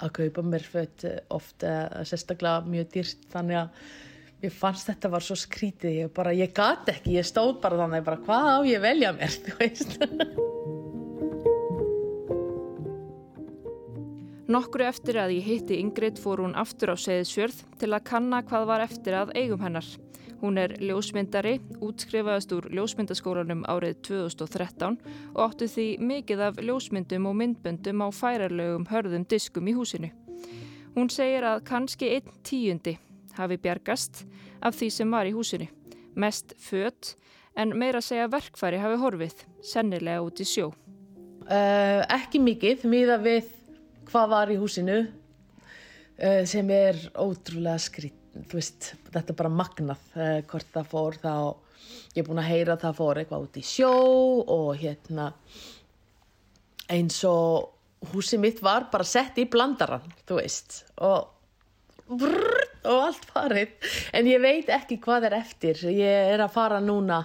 að 0.03 0.13
kaupa 0.19 0.43
mér 0.45 0.65
föt 0.67 1.05
ofta 1.33 2.03
sérstaklega 2.07 2.65
mjög 2.67 2.91
dýrt 2.95 3.29
þannig 3.33 3.61
að 3.61 3.85
mér 4.43 4.55
fannst 4.55 4.91
þetta 4.91 5.11
var 5.13 5.25
svo 5.25 5.37
skrítið 5.39 6.01
ég 6.03 6.15
bara, 6.15 6.35
ég 6.37 6.53
gat 6.57 6.91
ekki, 6.93 7.19
ég 7.19 7.29
stóð 7.29 7.59
bara 7.63 7.85
þannig 7.85 8.05
bara, 8.07 8.23
hvað 8.27 8.51
á 8.51 8.59
ég 8.69 8.83
velja 8.85 9.15
mér, 9.17 9.39
þú 9.45 9.57
veist 9.61 9.99
Nokkru 14.45 14.85
eftir 14.85 15.17
að 15.17 15.39
ég 15.39 15.47
hitti 15.49 15.79
Ingrid 15.81 16.19
fór 16.21 16.43
hún 16.45 16.53
aftur 16.61 16.93
á 16.93 16.97
Seyðisfjörð 17.01 17.63
til 17.81 17.89
að 17.97 18.05
kanna 18.11 18.43
hvað 18.45 18.67
var 18.69 18.83
eftir 18.85 19.17
að 19.17 19.33
eigum 19.41 19.63
hennar. 19.65 19.87
Hún 20.43 20.61
er 20.61 20.75
ljósmyndari, 20.85 21.55
útskrifaðast 21.81 22.53
úr 22.53 22.69
ljósmyndaskólanum 22.77 23.63
árið 23.73 24.03
2013 24.11 24.99
og 25.33 25.41
áttu 25.47 25.71
því 25.73 25.87
mikið 26.11 26.45
af 26.51 26.61
ljósmyndum 26.61 27.31
og 27.31 27.39
myndböndum 27.41 28.05
á 28.05 28.09
færarlegum 28.13 28.85
hörðum 28.93 29.25
diskum 29.25 29.73
í 29.73 29.75
húsinu. 29.79 30.13
Hún 30.93 31.09
segir 31.09 31.49
að 31.49 31.65
kannski 31.71 32.13
einn 32.19 32.37
tíundi 32.45 32.99
hafi 33.37 33.59
bjargast 33.61 34.25
af 34.65 34.77
því 34.79 34.91
sem 34.95 35.11
var 35.11 35.29
í 35.29 35.35
húsinu. 35.35 35.69
Mest 36.15 36.55
fött 36.63 37.15
en 37.59 37.75
meira 37.79 38.01
segja 38.03 38.31
verkfæri 38.31 38.81
hafi 38.83 38.99
horfið, 39.03 39.45
sennilega 39.63 40.23
út 40.25 40.41
í 40.43 40.47
sjó. 40.49 40.73
uh, 41.45 42.03
ekki 42.15 42.41
mikið, 42.43 42.87
miða 42.89 43.19
við 43.23 43.51
hvað 44.09 44.31
var 44.33 44.53
í 44.53 44.59
húsinu 44.61 44.99
uh, 45.05 46.43
sem 46.49 46.71
er 46.73 46.99
ótrúlega 47.15 47.81
skrýtt 47.83 48.21
þú 48.35 48.59
veist, 48.59 48.95
þetta 49.13 49.31
er 49.31 49.39
bara 49.39 49.53
magnað 49.53 50.09
uh, 50.17 50.41
hvort 50.51 50.73
það 50.75 50.91
fór 50.91 51.19
þá 51.23 51.35
ég 52.15 52.23
er 52.23 52.27
búin 52.29 52.43
að 52.43 52.51
heyra 52.51 52.75
að 52.75 52.85
það 52.87 52.99
fór 52.99 53.21
eitthvað 53.21 53.47
út 53.47 53.59
í 53.61 53.65
sjó 53.69 53.93
og 54.57 54.71
hérna 54.81 55.29
eins 56.95 57.21
og 57.29 58.11
húsið 58.13 58.43
mitt 58.43 58.63
var 58.65 58.89
bara 58.93 59.07
sett 59.09 59.39
í 59.41 59.47
blandaran 59.51 60.05
þú 60.27 60.41
veist 60.41 60.83
og 60.99 61.31
brrr, 62.11 62.64
og 62.91 63.07
allt 63.09 63.27
farið. 63.31 63.75
En 64.17 64.29
ég 64.29 64.43
veit 64.43 64.71
ekki 64.73 65.01
hvað 65.05 65.29
er 65.31 65.39
eftir. 65.41 65.83
Ég 65.91 66.35
er 66.35 66.45
að 66.45 66.55
fara 66.55 66.81
núna 66.85 67.23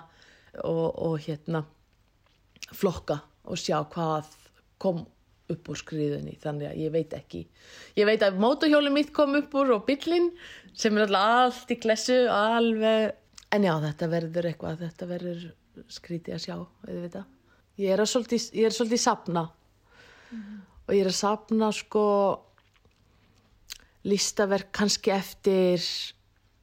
og, 0.63 0.87
og 0.95 1.15
hérna 1.25 1.63
flokka 2.69 3.21
og 3.49 3.57
sjá 3.59 3.79
hvað 3.89 4.29
kom 4.81 5.03
upp 5.49 5.71
úr 5.71 5.79
skriðunni. 5.79 6.35
Þannig 6.41 6.69
að 6.69 6.81
ég 6.83 6.93
veit 6.93 7.15
ekki. 7.17 7.43
Ég 7.97 8.07
veit 8.09 8.23
að 8.25 8.37
mótuhjóli 8.41 8.91
mitt 8.93 9.13
kom 9.15 9.37
upp 9.39 9.55
úr 9.57 9.73
og 9.79 9.87
bílinn 9.87 10.29
sem 10.77 10.95
er 10.97 11.07
alltaf 11.07 11.39
allt 11.39 11.73
í 11.73 11.79
klessu 11.81 12.19
alveg, 12.31 13.15
en 13.55 13.65
já 13.65 13.73
þetta 13.83 14.09
verður 14.11 14.47
eitthvað, 14.51 14.83
þetta 14.85 15.07
verður 15.09 15.47
skrítið 15.89 16.35
að 16.35 16.43
sjá, 16.43 16.57
ég 17.79 17.93
er 17.93 18.03
að 18.03 18.11
svolítið, 18.11 18.45
ég 18.59 18.67
er 18.69 18.75
svolítið 18.75 19.01
sapna 19.01 19.45
og 20.29 20.93
ég 20.93 21.03
er 21.03 21.09
að 21.09 21.17
sapna 21.17 21.71
sko 21.75 22.03
listaverk 24.07 24.71
kannski 24.75 25.11
eftir 25.11 25.83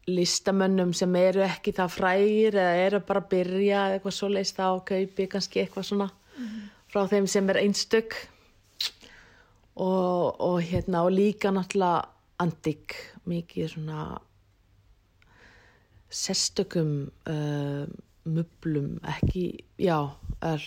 listamönnum 0.06 0.92
sem 0.94 1.14
eru 1.18 1.42
ekki 1.44 1.74
það 1.74 1.92
frægir 1.96 2.56
eða 2.62 2.84
eru 2.86 3.00
bara 3.06 3.22
að 3.24 3.30
byrja 3.32 3.82
eitthvað 3.94 4.14
svo 4.14 4.30
leist 4.30 4.60
á 4.62 4.70
kaupi 4.86 5.26
kannski 5.30 5.62
eitthvað 5.62 5.88
svona 5.88 6.08
frá 6.92 7.02
þeim 7.10 7.26
sem 7.30 7.50
er 7.50 7.60
einstök. 7.64 8.14
Og, 9.76 10.40
og 10.40 10.60
hérna 10.64 11.02
og 11.04 11.12
líka 11.12 11.50
náttúrulega 11.52 12.06
antik 12.40 12.94
mikið 13.28 13.74
svona 13.74 14.04
sérstökum 16.08 17.10
uh, 17.28 17.84
mublum 18.24 18.96
ekki, 19.04 19.66
já 19.76 19.98
er, 20.40 20.64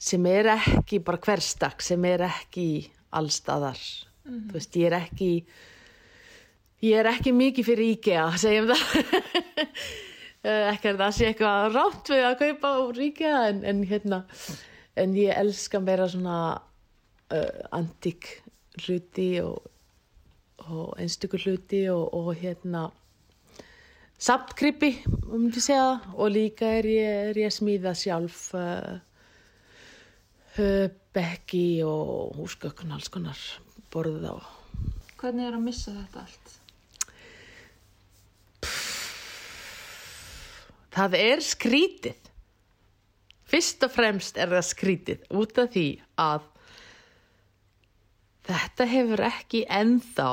sem 0.00 0.26
er 0.30 0.54
ekki 0.54 1.02
bara 1.04 1.20
hverstak, 1.20 1.84
sem 1.84 2.04
er 2.08 2.24
ekki 2.30 2.86
allstaðar 3.12 3.82
þú 4.24 4.56
veist, 4.56 4.78
ég 4.80 4.88
er 4.90 4.98
ekki 5.00 5.30
ég 6.82 6.98
er 6.98 7.10
ekki 7.12 7.34
mikið 7.36 7.68
fyrir 7.68 7.92
IKEA 7.98 8.30
segjum 8.40 8.72
það. 8.72 8.88
Eh, 10.42 10.72
ekki 10.72 10.88
er 10.90 10.96
það 10.98 11.04
að 11.06 11.12
sé 11.14 11.26
eitthvað 11.28 11.64
rátt 11.70 12.08
við 12.10 12.24
að 12.26 12.32
kaupa 12.40 12.70
úr 12.82 12.96
IKEA 13.04 13.42
en, 13.52 13.60
en 13.62 13.82
hérna 13.86 14.16
en 14.98 15.12
ég 15.14 15.36
elska 15.38 15.78
meira 15.78 16.08
svona 16.10 16.38
uh, 17.30 17.60
antik 17.78 18.26
hluti 18.82 19.28
og, 19.44 19.70
og 20.66 20.98
einstökur 20.98 21.46
hluti 21.46 21.84
og, 21.94 22.08
og 22.10 22.32
hérna 22.42 22.88
saptkrippi 24.22 24.92
um 25.30 25.48
til 25.50 25.62
segja. 25.62 25.86
Það. 26.02 26.12
og 26.18 26.34
líka 26.34 26.74
er 26.80 26.90
ég, 26.90 27.18
er 27.30 27.42
ég 27.44 27.50
að 27.52 27.56
smíða 27.60 27.94
sjálf 27.98 28.42
uh, 28.58 28.98
uh, 30.58 30.86
bekki 31.14 31.66
og 31.86 32.34
húsgökun 32.38 32.98
alls 32.98 33.14
konar 33.14 33.38
borðið 33.92 34.32
á 34.32 34.36
Hvernig 35.22 35.46
er 35.46 35.54
að 35.54 35.64
missa 35.68 35.92
þetta 35.94 36.24
allt? 36.26 36.58
það 40.92 41.18
er 41.18 41.42
skrítið. 41.44 42.18
Fyrst 43.52 43.84
og 43.84 43.92
fremst 43.92 44.38
er 44.40 44.52
það 44.52 44.66
skrítið 44.68 45.24
út 45.36 45.58
af 45.60 45.70
því 45.74 45.86
að 46.20 46.48
þetta 48.48 48.86
hefur 48.88 49.22
ekki 49.28 49.62
ennþá 49.68 50.30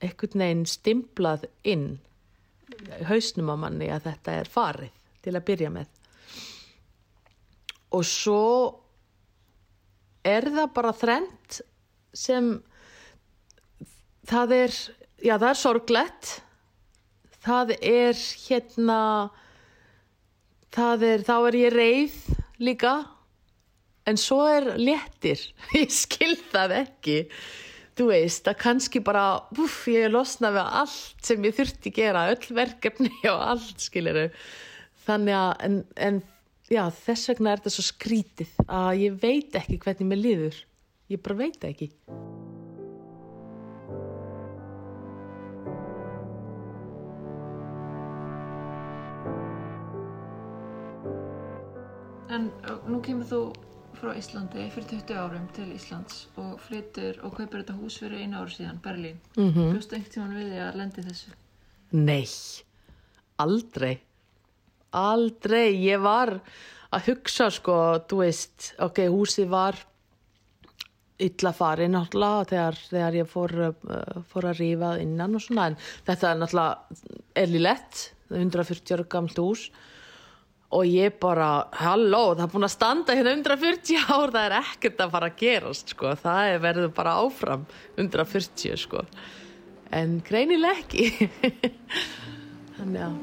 einhvern 0.00 0.44
veginn 0.44 0.64
stimplað 0.68 1.46
inn 1.68 1.88
hausnum 3.06 3.52
á 3.54 3.56
manni 3.60 3.90
að 3.92 4.08
þetta 4.08 4.36
er 4.40 4.50
farið 4.50 4.98
til 5.24 5.34
að 5.36 5.46
byrja 5.50 5.70
með. 5.74 5.88
Og 7.94 8.06
svo 8.06 8.42
er 10.26 10.46
það 10.50 10.74
bara 10.74 10.94
þrend 10.96 11.60
sem 12.16 12.52
það 14.30 14.56
er 14.56 14.76
já 15.20 15.36
það 15.36 15.48
er 15.50 15.60
sorglegt. 15.60 16.34
Það 17.40 17.72
er 17.78 18.20
hérna 18.44 19.00
það 20.74 21.06
er, 21.08 21.24
þá 21.24 21.34
er 21.38 21.58
ég 21.60 21.74
reið 21.74 22.20
líka. 22.60 22.94
En 24.08 24.18
svo 24.20 24.42
er 24.48 24.72
léttir. 24.80 25.42
Ég 25.76 25.92
skil 25.92 26.34
það 26.50 26.76
ekki. 26.80 27.18
Þú 27.98 28.06
veist, 28.08 28.48
að 28.48 28.58
kannski 28.62 29.02
bara 29.04 29.42
úf, 29.60 29.82
ég 29.92 30.06
er 30.06 30.12
losnað 30.14 30.54
við 30.56 30.76
allt 30.80 31.26
sem 31.26 31.44
ég 31.44 31.56
þurfti 31.58 31.92
gera 31.92 32.22
öll 32.32 32.54
verkefni 32.56 33.12
og 33.32 33.42
allt 33.44 33.84
skiliru 33.84 34.30
þannig 35.04 35.36
að 35.36 35.52
en, 35.66 35.78
en 36.08 36.22
já, 36.70 36.84
þess 37.02 37.32
vegna 37.32 37.52
er 37.52 37.62
þetta 37.62 37.76
svo 37.76 37.86
skrítið 37.90 38.58
að 38.66 38.90
ég 39.04 39.22
veit 39.22 39.62
ekki 39.62 39.80
hvernig 39.84 40.12
mér 40.12 40.24
líður. 40.24 40.60
Ég 41.10 41.24
bara 41.24 41.40
veit 41.42 41.66
ekki. 41.66 41.90
En 52.30 52.46
nú 52.86 53.00
kemur 53.02 53.26
þú 53.26 53.38
frá 53.98 54.12
Íslandi 54.14 54.68
fyrir 54.70 55.00
20 55.02 55.16
árum 55.18 55.46
til 55.54 55.72
Íslands 55.74 56.28
og 56.38 56.60
flyttur 56.62 57.18
og 57.26 57.34
kaupir 57.34 57.64
þetta 57.64 57.74
hús 57.80 57.96
fyrir 57.98 58.22
einu 58.22 58.38
ára 58.38 58.52
síðan, 58.54 58.78
Berlín. 58.84 59.16
Mm 59.36 59.50
-hmm. 59.50 59.72
Bjóstu 59.74 59.96
einhvern 59.96 60.12
tíman 60.14 60.36
við 60.36 60.46
því 60.52 60.60
að 60.66 60.76
lendi 60.76 61.02
þessu? 61.02 61.30
Nei, 61.92 62.26
aldrei. 63.36 64.00
Aldrei. 64.92 65.74
Ég 65.90 66.00
var 66.00 66.40
að 66.92 67.06
hugsa 67.06 67.50
sko, 67.50 67.98
þú 68.08 68.16
veist, 68.16 68.74
ok, 68.78 68.98
húsið 69.08 69.48
var 69.48 69.76
illa 71.18 71.52
farið 71.52 71.90
náttúrulega 71.90 72.44
þegar, 72.44 72.74
þegar 72.90 73.14
ég 73.14 73.26
fór, 73.28 73.52
uh, 73.60 74.22
fór 74.22 74.44
að 74.44 74.58
rífa 74.58 75.00
innan 75.00 75.34
og 75.34 75.40
svona 75.40 75.66
en 75.66 75.76
þetta 76.06 76.30
er 76.30 76.36
náttúrulega 76.36 76.78
eðlilegt, 77.34 78.14
140 78.30 78.94
ára 78.94 79.04
gamlt 79.04 79.38
hús 79.38 79.70
og 79.70 79.99
ég 80.86 81.16
bara, 81.18 81.66
halló, 81.74 82.34
það 82.36 82.44
er 82.44 82.50
búin 82.52 82.66
að 82.68 82.72
standa 82.76 83.14
hérna 83.18 83.32
140 83.34 84.04
ár, 84.06 84.30
það 84.30 84.44
er 84.44 84.54
ekkert 84.60 85.00
að 85.02 85.14
fara 85.16 85.30
að 85.30 85.40
gerast, 85.40 85.94
sko, 85.96 86.12
það 86.22 86.50
er 86.52 86.60
verður 86.62 86.92
bara 86.94 87.14
áfram 87.24 87.64
140, 87.96 88.76
sko. 88.78 89.02
En 89.90 90.20
greinileg 90.22 90.84
ekki. 90.84 91.30
Þannig 92.76 93.02
að 93.08 93.16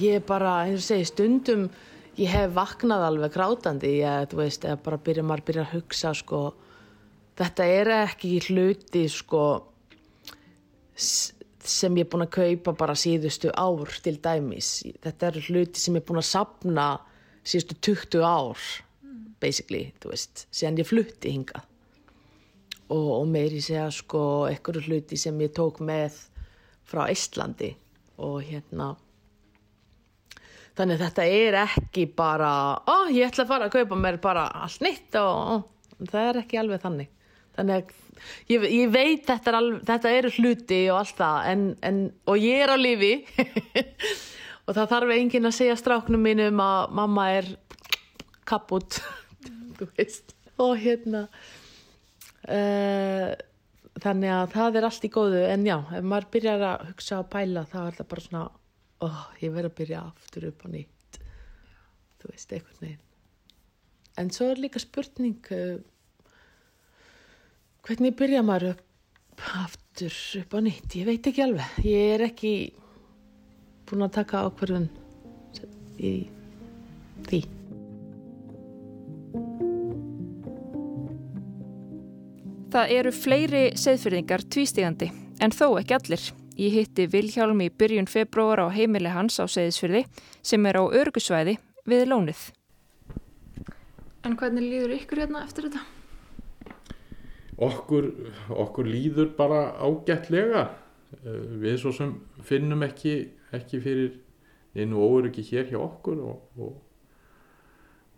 ég 0.00 0.26
bara, 0.26 0.66
eins 0.66 0.82
og 0.82 0.86
segi, 0.88 1.06
stundum 1.12 1.68
ég 2.18 2.34
hef 2.34 2.50
vaknað 2.56 3.06
alveg 3.06 3.38
grátandi. 3.38 4.00
Ég, 4.02 4.26
þú 4.32 4.42
veist, 4.42 4.66
eða 4.66 4.82
bara 4.82 4.98
byrja, 5.06 5.28
maður 5.30 5.46
byrja 5.46 5.66
að 5.68 5.74
hugsa, 5.76 6.10
sko. 6.18 6.40
Þetta 7.38 7.62
er 7.78 7.96
ekki 8.02 8.40
hluti, 8.50 9.06
sko 9.12 9.44
sem 11.68 11.96
ég 11.98 12.06
er 12.06 12.10
búin 12.12 12.24
að 12.24 12.34
kaupa 12.36 12.74
bara 12.84 12.96
síðustu 12.98 13.50
ár 13.52 13.96
til 14.04 14.16
dæmis. 14.22 14.70
Þetta 15.04 15.30
eru 15.30 15.42
hluti 15.48 15.82
sem 15.82 15.98
ég 15.98 16.04
er 16.04 16.08
búin 16.08 16.22
að 16.22 16.30
sapna 16.30 16.86
síðustu 17.44 17.76
20 17.90 18.24
ár, 18.24 18.64
basically, 19.42 19.90
þú 20.00 20.14
veist, 20.14 20.46
síðan 20.54 20.80
ég 20.80 20.88
flutti 20.88 21.34
hinga. 21.34 21.64
Og, 22.90 23.06
og 23.20 23.28
meiri 23.30 23.60
segja 23.62 23.86
sko 23.94 24.24
einhverju 24.48 24.88
hluti 24.88 25.18
sem 25.20 25.36
ég 25.44 25.54
tók 25.54 25.78
með 25.84 26.16
frá 26.90 27.06
Íslandi 27.12 27.70
og 28.20 28.42
hérna 28.44 28.94
þannig 30.78 30.96
að 30.96 31.04
þetta 31.06 31.26
er 31.36 31.58
ekki 31.64 32.06
bara 32.16 32.52
ó, 32.88 33.08
ég 33.12 33.28
ætla 33.28 33.44
að 33.44 33.52
fara 33.52 33.68
að 33.68 33.76
kaupa 33.76 33.98
mér 34.00 34.20
bara 34.22 34.46
allt 34.64 34.82
nýtt 34.84 35.18
og 35.20 35.34
ó, 35.38 35.54
það 36.10 36.28
er 36.28 36.40
ekki 36.42 36.60
alveg 36.60 36.84
þannig 36.84 37.10
þannig 37.56 37.76
að 37.76 38.09
ég, 38.50 38.64
ég 38.64 38.90
veit 38.92 39.24
þetta, 39.26 39.50
er 39.50 39.58
alveg, 39.58 39.80
þetta 39.88 40.12
eru 40.18 40.32
hluti 40.36 40.80
og 40.90 41.00
allt 41.00 41.16
það 41.18 41.48
en, 41.52 41.64
en, 41.86 42.00
og 42.30 42.36
ég 42.42 42.64
er 42.64 42.74
á 42.74 42.76
lífi. 42.80 43.14
Og 44.68 44.76
það 44.76 44.90
þarf 44.92 45.10
enginn 45.16 45.48
að 45.48 45.54
segja 45.56 45.74
stráknum 45.80 46.20
mínum 46.22 46.60
að 46.62 46.92
mamma 46.94 47.24
er 47.34 47.48
veist. 49.96 50.36
Og 50.62 50.76
hérna 50.78 51.24
uh, 52.46 53.32
þannig 53.98 54.34
að 54.36 54.46
það 54.54 54.78
er 54.78 54.86
allt 54.86 55.08
í 55.08 55.10
góðu. 55.10 55.42
En 55.48 55.66
já, 55.66 55.74
ef 55.98 56.06
maður 56.06 56.30
byrjar 56.36 56.66
að 56.68 56.88
hugsa 56.92 57.18
og 57.24 57.30
pæla 57.32 57.66
þá 57.72 57.78
er 57.82 57.98
það 57.98 58.10
bara 58.14 58.26
svona 58.28 58.46
oh, 59.08 59.22
ég 59.42 59.56
verð 59.58 59.72
að 59.72 59.78
byrja 59.82 60.06
aftur 60.06 60.50
upp 60.52 60.62
á 60.62 60.68
nýtt. 60.76 61.22
Þú 62.20 62.30
veist, 62.30 62.52
eitthvað 62.52 62.84
neginn 62.84 63.06
en 64.20 64.30
svo 64.34 64.50
er 64.50 64.60
líka 64.60 64.80
spurning 64.82 65.38
uh, 65.54 65.78
hvernig 67.86 68.16
byrja 68.18 68.42
maður 68.46 68.74
upp 68.74 68.86
aftur 69.60 70.16
upp 70.40 70.56
á 70.56 70.58
nýtt, 70.60 70.98
ég 71.00 71.08
veit 71.08 71.30
ekki 71.30 71.44
alveg 71.44 71.86
ég 71.86 72.16
er 72.16 72.26
ekki 72.28 72.52
búin 73.88 74.04
að 74.06 74.18
taka 74.20 74.44
ákverðun 74.48 74.90
í 76.00 76.12
því 77.28 77.40
Það 82.70 82.92
eru 82.94 83.10
fleiri 83.10 83.62
seðfyrðingar 83.82 84.44
tvístígandi 84.46 85.08
en 85.42 85.50
þó 85.50 85.72
ekki 85.80 85.96
allir. 85.96 86.26
Ég 86.60 86.76
hitti 86.76 87.08
Vilhjálm 87.10 87.64
í 87.64 87.70
byrjun 87.74 88.06
februar 88.06 88.62
á 88.62 88.66
heimili 88.70 89.10
hans 89.10 89.40
á 89.42 89.44
seðisfyrði 89.50 90.04
sem 90.38 90.68
er 90.70 90.78
á 90.78 90.84
örgusvæði 90.86 91.56
við 91.90 92.04
lónið. 92.12 92.44
En 94.22 94.36
hvernig 94.38 94.68
líður 94.68 94.94
ykkur 95.00 95.24
hérna 95.24 95.42
eftir 95.48 95.66
þetta? 95.66 95.82
Okkur, 97.60 98.06
okkur 98.56 98.88
líður 98.88 99.34
bara 99.36 99.60
ágætlega. 99.84 100.64
Eh, 101.20 101.40
Við 101.60 101.78
svo 101.82 101.92
sem 101.92 102.14
finnum 102.46 102.82
ekki, 102.86 103.14
ekki 103.56 103.80
fyrir 103.84 104.14
einu 104.74 105.02
óöryggi 105.02 105.44
hér 105.50 105.68
hjá 105.72 105.80
okkur 105.82 106.20
og, 106.22 106.60
og, 106.62 106.76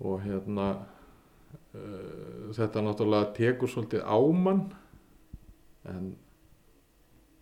og 0.05 0.18
hérna 0.20 0.66
uh, 1.72 2.50
þetta 2.52 2.83
náttúrulega 2.85 3.31
tekur 3.38 3.70
svolítið 3.72 4.02
ámann 4.05 4.66
en, 5.88 6.11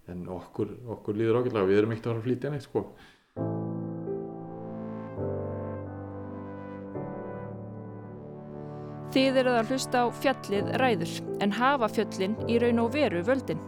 en 0.07 0.23
okkur, 0.31 0.71
okkur 0.95 1.19
líður 1.19 1.41
ágætlega. 1.41 1.67
Við 1.73 1.81
erum 1.81 1.97
ekkert 1.97 2.07
að 2.07 2.13
fara 2.15 2.23
að 2.23 2.29
flytja 2.29 2.55
neitt 2.55 2.69
sko. 2.69 2.85
Þið 9.11 9.41
eruð 9.43 9.57
að 9.59 9.73
hlusta 9.73 10.03
á 10.03 10.07
fjallið 10.23 10.69
ræður 10.79 11.15
en 11.43 11.55
hafa 11.59 11.89
fjöllin 11.91 12.37
í 12.47 12.61
raun 12.63 12.83
og 12.85 12.93
veru 12.95 13.25
völdin. 13.27 13.59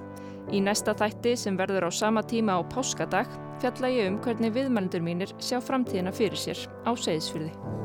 Í 0.54 0.62
næsta 0.62 0.94
þætti 0.94 1.34
sem 1.38 1.58
verður 1.58 1.88
á 1.88 1.90
sama 1.90 2.22
tíma 2.22 2.58
á 2.58 2.62
páskadag 2.62 3.30
fjalla 3.62 3.90
ég 3.90 4.10
um 4.12 4.22
hvernig 4.22 4.54
viðmælendur 4.54 5.02
mínir 5.02 5.34
sjá 5.42 5.58
framtíðina 5.58 6.14
fyrir 6.14 6.38
sér 6.38 6.66
á 6.86 6.94
segðsfyrði. 6.94 7.81